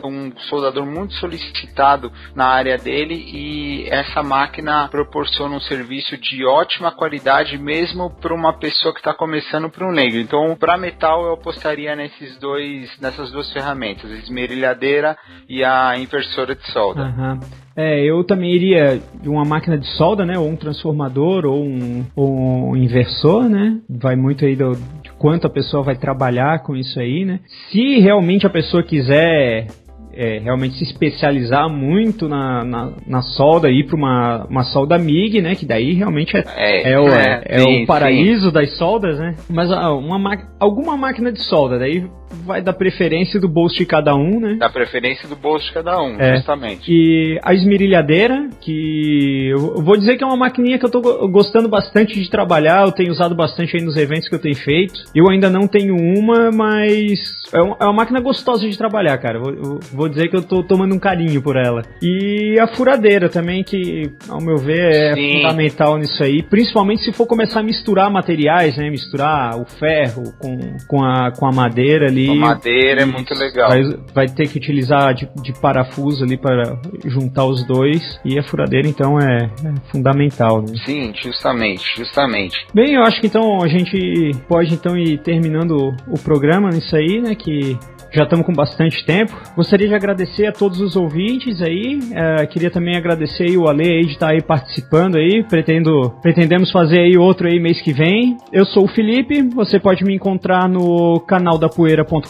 um 0.03 0.31
soldador 0.49 0.85
muito 0.85 1.13
solicitado 1.15 2.11
na 2.35 2.45
área 2.45 2.77
dele 2.77 3.15
e 3.15 3.87
essa 3.89 4.21
máquina 4.23 4.87
proporciona 4.89 5.55
um 5.55 5.61
serviço 5.61 6.17
de 6.17 6.45
ótima 6.45 6.91
qualidade 6.91 7.57
mesmo 7.57 8.09
para 8.09 8.33
uma 8.33 8.53
pessoa 8.53 8.93
que 8.93 8.99
está 8.99 9.13
começando 9.13 9.69
para 9.69 9.85
um 9.87 9.91
leigo. 9.91 10.17
Então, 10.17 10.55
para 10.55 10.77
metal 10.77 11.25
eu 11.25 11.33
apostaria 11.33 11.95
nesses 11.95 12.37
dois, 12.37 12.89
nessas 12.99 13.31
duas 13.31 13.51
ferramentas, 13.51 14.11
a 14.11 14.15
esmerilhadeira 14.15 15.17
e 15.47 15.63
a 15.63 15.97
inversora 15.97 16.55
de 16.55 16.65
solda. 16.71 17.03
Uhum. 17.03 17.64
É, 17.75 18.01
eu 18.03 18.23
também 18.23 18.55
iria 18.55 19.01
de 19.21 19.27
uma 19.27 19.43
máquina 19.43 19.77
de 19.77 19.85
solda, 19.97 20.25
né? 20.25 20.39
Ou 20.39 20.47
um 20.47 20.55
transformador, 20.55 21.45
ou 21.45 21.61
um, 21.61 22.05
ou 22.15 22.71
um 22.71 22.77
inversor, 22.77 23.49
né? 23.49 23.79
Vai 23.89 24.15
muito 24.15 24.45
aí 24.45 24.55
do, 24.55 24.71
de 25.03 25.11
quanto 25.19 25.45
a 25.45 25.49
pessoa 25.49 25.83
vai 25.83 25.95
trabalhar 25.95 26.63
com 26.63 26.75
isso 26.75 26.99
aí, 26.99 27.25
né? 27.25 27.41
Se 27.69 27.99
realmente 27.99 28.47
a 28.47 28.49
pessoa 28.49 28.81
quiser 28.81 29.67
é, 30.15 30.39
realmente 30.39 30.75
se 30.75 30.83
especializar 30.83 31.69
muito 31.69 32.27
na, 32.27 32.63
na, 32.63 32.93
na 33.05 33.21
solda, 33.21 33.69
ir 33.69 33.85
para 33.85 33.95
uma, 33.95 34.45
uma 34.45 34.63
solda 34.63 34.97
MIG, 34.97 35.41
né? 35.41 35.55
Que 35.55 35.65
daí 35.65 35.93
realmente 35.93 36.35
é, 36.35 36.43
é, 36.55 36.91
é 36.93 36.99
o, 36.99 37.07
é, 37.07 37.43
é 37.45 37.59
sim, 37.59 37.83
o 37.83 37.85
paraíso 37.85 38.47
sim. 38.47 38.53
das 38.53 38.77
soldas, 38.77 39.19
né? 39.19 39.35
Mas 39.49 39.71
ah, 39.71 39.93
uma, 39.93 40.37
alguma 40.59 40.95
máquina 40.95 41.31
de 41.31 41.41
solda, 41.41 41.77
daí 41.77 42.05
vai 42.43 42.61
da 42.61 42.73
preferência 42.73 43.39
do 43.39 43.47
bolso 43.47 43.75
de 43.75 43.85
cada 43.85 44.15
um, 44.15 44.39
né? 44.39 44.55
Da 44.55 44.69
preferência 44.69 45.27
do 45.27 45.35
bolso 45.35 45.67
de 45.67 45.73
cada 45.73 46.01
um, 46.01 46.19
é. 46.19 46.35
justamente. 46.35 46.91
E 46.91 47.39
a 47.43 47.53
esmerilhadeira, 47.53 48.49
que 48.61 49.49
eu 49.49 49.81
vou 49.83 49.97
dizer 49.97 50.17
que 50.17 50.23
é 50.23 50.27
uma 50.27 50.37
maquininha 50.37 50.77
que 50.77 50.85
eu 50.85 50.89
tô 50.89 51.01
gostando 51.27 51.67
bastante 51.67 52.19
de 52.19 52.29
trabalhar, 52.29 52.85
eu 52.85 52.91
tenho 52.91 53.11
usado 53.11 53.35
bastante 53.35 53.77
aí 53.77 53.83
nos 53.83 53.97
eventos 53.97 54.27
que 54.27 54.35
eu 54.35 54.39
tenho 54.39 54.55
feito. 54.55 55.03
Eu 55.13 55.29
ainda 55.29 55.49
não 55.49 55.67
tenho 55.67 55.95
uma, 55.95 56.51
mas 56.51 57.19
é 57.53 57.61
uma, 57.61 57.77
é 57.79 57.83
uma 57.85 57.93
máquina 57.93 58.19
gostosa 58.19 58.67
de 58.67 58.77
trabalhar, 58.77 59.17
cara. 59.17 59.39
Vou, 59.39 60.04
vou 60.05 60.09
dizer 60.09 60.29
que 60.29 60.35
eu 60.35 60.43
tô 60.43 60.63
tomando 60.63 60.93
um 60.93 60.99
carinho 60.99 61.41
por 61.41 61.57
ela. 61.57 61.81
E 62.01 62.59
a 62.59 62.67
furadeira 62.67 63.27
também, 63.29 63.63
que 63.63 64.03
ao 64.29 64.39
meu 64.39 64.57
ver 64.57 64.93
é 64.93 65.13
Sim. 65.13 65.41
fundamental 65.41 65.97
nisso 65.97 66.23
aí, 66.23 66.43
principalmente 66.43 67.03
se 67.03 67.11
for 67.11 67.25
começar 67.25 67.59
a 67.59 67.63
misturar 67.63 68.09
materiais, 68.09 68.77
né? 68.77 68.89
Misturar 68.89 69.59
o 69.59 69.65
ferro 69.65 70.23
com, 70.39 70.57
com, 70.87 71.03
a, 71.03 71.31
com 71.31 71.47
a 71.47 71.51
madeira 71.51 72.07
ali. 72.07 72.29
A 72.29 72.35
madeira 72.35 73.01
é 73.01 73.05
muito 73.05 73.33
legal. 73.33 73.69
Vai, 73.69 73.83
vai 74.13 74.27
ter 74.27 74.47
que 74.47 74.57
utilizar 74.57 75.13
de, 75.13 75.27
de, 75.41 75.53
parafuso 75.59 76.23
ali 76.23 76.37
para 76.37 76.79
juntar 77.05 77.45
os 77.45 77.65
dois. 77.65 78.19
E 78.23 78.37
a 78.37 78.43
furadeira, 78.43 78.87
então, 78.87 79.19
é, 79.19 79.45
é 79.45 79.91
fundamental. 79.91 80.61
Né? 80.61 80.75
Sim, 80.85 81.13
justamente, 81.15 81.83
justamente. 81.97 82.67
Bem, 82.73 82.93
eu 82.93 83.03
acho 83.03 83.19
que 83.19 83.27
então 83.27 83.61
a 83.61 83.67
gente 83.67 84.31
pode 84.47 84.73
então 84.73 84.97
ir 84.97 85.17
terminando 85.19 85.95
o 86.07 86.19
programa 86.19 86.69
nisso 86.69 86.95
aí, 86.95 87.21
né? 87.21 87.33
Que 87.35 87.77
já 88.15 88.23
estamos 88.23 88.45
com 88.45 88.53
bastante 88.53 89.05
tempo. 89.05 89.33
Gostaria 89.55 89.87
de 89.87 89.94
agradecer 89.95 90.47
a 90.47 90.51
todos 90.51 90.79
os 90.79 90.95
ouvintes 90.95 91.61
aí. 91.61 91.99
É, 92.13 92.45
queria 92.45 92.69
também 92.69 92.95
agradecer 92.95 93.43
aí 93.43 93.57
o 93.57 93.67
Ale 93.67 93.83
aí 93.83 94.05
de 94.05 94.13
estar 94.13 94.27
tá 94.27 94.31
aí 94.33 94.41
participando 94.41 95.15
aí. 95.17 95.43
Pretendo, 95.43 96.13
pretendemos 96.21 96.71
fazer 96.71 96.99
aí 96.99 97.17
outro 97.17 97.47
aí 97.47 97.59
mês 97.59 97.81
que 97.81 97.93
vem. 97.93 98.37
Eu 98.51 98.65
sou 98.65 98.85
o 98.85 98.87
Felipe. 98.87 99.41
Você 99.55 99.79
pode 99.79 100.03
me 100.03 100.13
encontrar 100.13 100.67
no 100.67 101.19
canal 101.21 101.57
da 101.57 101.69
poeira.com.br. 101.69 102.29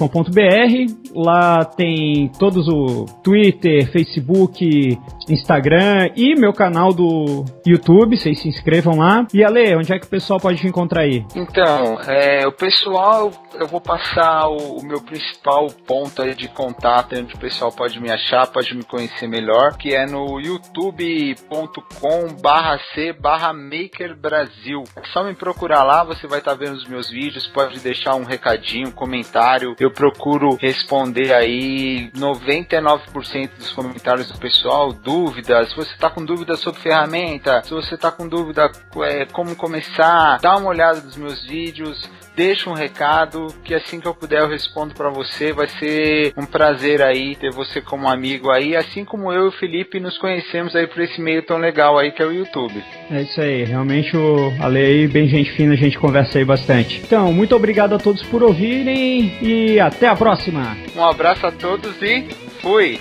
Lá 1.15 1.65
tem 1.65 2.31
todos 2.37 2.67
o 2.67 3.05
Twitter, 3.23 3.89
Facebook, 3.91 4.97
Instagram 5.29 6.09
e 6.15 6.35
meu 6.39 6.53
canal 6.53 6.93
do 6.93 7.45
YouTube. 7.65 8.17
Vocês 8.17 8.41
se 8.41 8.47
inscrevam 8.47 8.97
lá. 8.97 9.25
E 9.33 9.43
Ale, 9.43 9.75
onde 9.75 9.93
é 9.93 9.99
que 9.99 10.05
o 10.05 10.09
pessoal 10.09 10.39
pode 10.39 10.59
te 10.59 10.67
encontrar 10.67 11.01
aí? 11.01 11.25
Então, 11.35 11.99
é, 12.07 12.47
o 12.47 12.51
pessoal, 12.51 13.31
eu 13.59 13.67
vou 13.67 13.81
passar 13.81 14.47
o, 14.47 14.79
o 14.79 14.85
meu 14.85 15.01
principal 15.01 15.67
ponto 15.87 16.21
aí 16.21 16.35
de 16.35 16.47
contato 16.47 17.15
onde 17.17 17.33
o 17.33 17.37
pessoal 17.37 17.54
pode 17.75 17.99
me 17.99 18.11
achar, 18.11 18.47
pode 18.47 18.75
me 18.75 18.83
conhecer 18.83 19.27
melhor, 19.27 19.77
que 19.77 19.93
é 19.93 20.05
no 20.05 20.39
youtube.com 20.39 22.33
barra 22.41 22.79
c 22.93 23.13
barra 23.13 23.53
maker 23.53 24.15
Brasil. 24.15 24.83
É 24.95 25.03
só 25.13 25.23
me 25.23 25.33
procurar 25.33 25.83
lá, 25.83 26.03
você 26.03 26.27
vai 26.27 26.39
estar 26.39 26.51
tá 26.51 26.57
vendo 26.57 26.75
os 26.75 26.87
meus 26.87 27.09
vídeos, 27.09 27.47
pode 27.47 27.79
deixar 27.79 28.15
um 28.15 28.23
recadinho, 28.23 28.89
um 28.89 28.91
comentário. 28.91 29.75
Eu 29.79 29.91
procuro 29.91 30.55
responder 30.55 31.33
aí 31.33 32.11
99% 32.11 33.55
dos 33.57 33.71
comentários 33.71 34.31
do 34.31 34.37
pessoal, 34.37 34.91
dúvidas, 34.91 35.69
se 35.69 35.75
você 35.75 35.93
está 35.93 36.09
com 36.09 36.25
dúvidas 36.25 36.59
sobre 36.59 36.81
ferramenta, 36.81 37.61
se 37.63 37.71
você 37.71 37.95
está 37.95 38.11
com 38.11 38.27
dúvida 38.27 38.69
é, 39.03 39.25
como 39.25 39.55
começar, 39.55 40.39
dá 40.39 40.55
uma 40.57 40.69
olhada 40.69 41.01
nos 41.01 41.15
meus 41.15 41.45
vídeos, 41.45 42.09
deixa 42.35 42.69
um 42.69 42.73
recado 42.73 43.47
que 43.63 43.73
assim 43.73 43.99
que 43.99 44.07
eu 44.07 44.13
puder 44.13 44.41
eu 44.41 44.49
respondo 44.49 44.93
para 44.93 45.09
você. 45.09 45.53
Vai 45.53 45.67
ser 45.67 46.33
um 46.37 46.45
prazer 46.45 47.01
aí 47.01 47.35
ter 47.35 47.51
você 47.51 47.81
como 47.81 48.07
amigo 48.07 48.51
aí, 48.51 48.75
assim 48.75 49.05
como 49.05 49.31
eu 49.31 49.45
e 49.45 49.47
o 49.47 49.51
Felipe 49.51 49.99
nos 49.99 50.17
conhecemos 50.17 50.75
aí 50.75 50.87
por 50.87 51.01
esse 51.01 51.19
meio 51.21 51.43
tão 51.43 51.57
legal 51.57 51.97
aí 51.97 52.11
que 52.11 52.21
é 52.21 52.25
o 52.25 52.33
YouTube. 52.33 52.83
É 53.09 53.21
isso 53.21 53.39
aí, 53.39 53.63
realmente 53.63 54.15
o 54.15 54.51
Ale 54.59 54.79
aí, 54.79 55.07
bem 55.07 55.27
gente 55.27 55.51
fina, 55.51 55.73
a 55.73 55.77
gente 55.77 55.97
conversa 55.97 56.37
aí 56.37 56.45
bastante. 56.45 57.01
Então, 57.05 57.31
muito 57.31 57.55
obrigado 57.55 57.93
a 57.95 57.97
todos 57.97 58.21
por 58.23 58.43
ouvirem 58.43 59.37
e 59.41 59.79
até 59.79 60.07
a 60.07 60.15
próxima. 60.15 60.75
Um 60.95 61.03
abraço 61.03 61.45
a 61.45 61.51
todos 61.51 62.01
e 62.01 62.27
fui! 62.61 62.99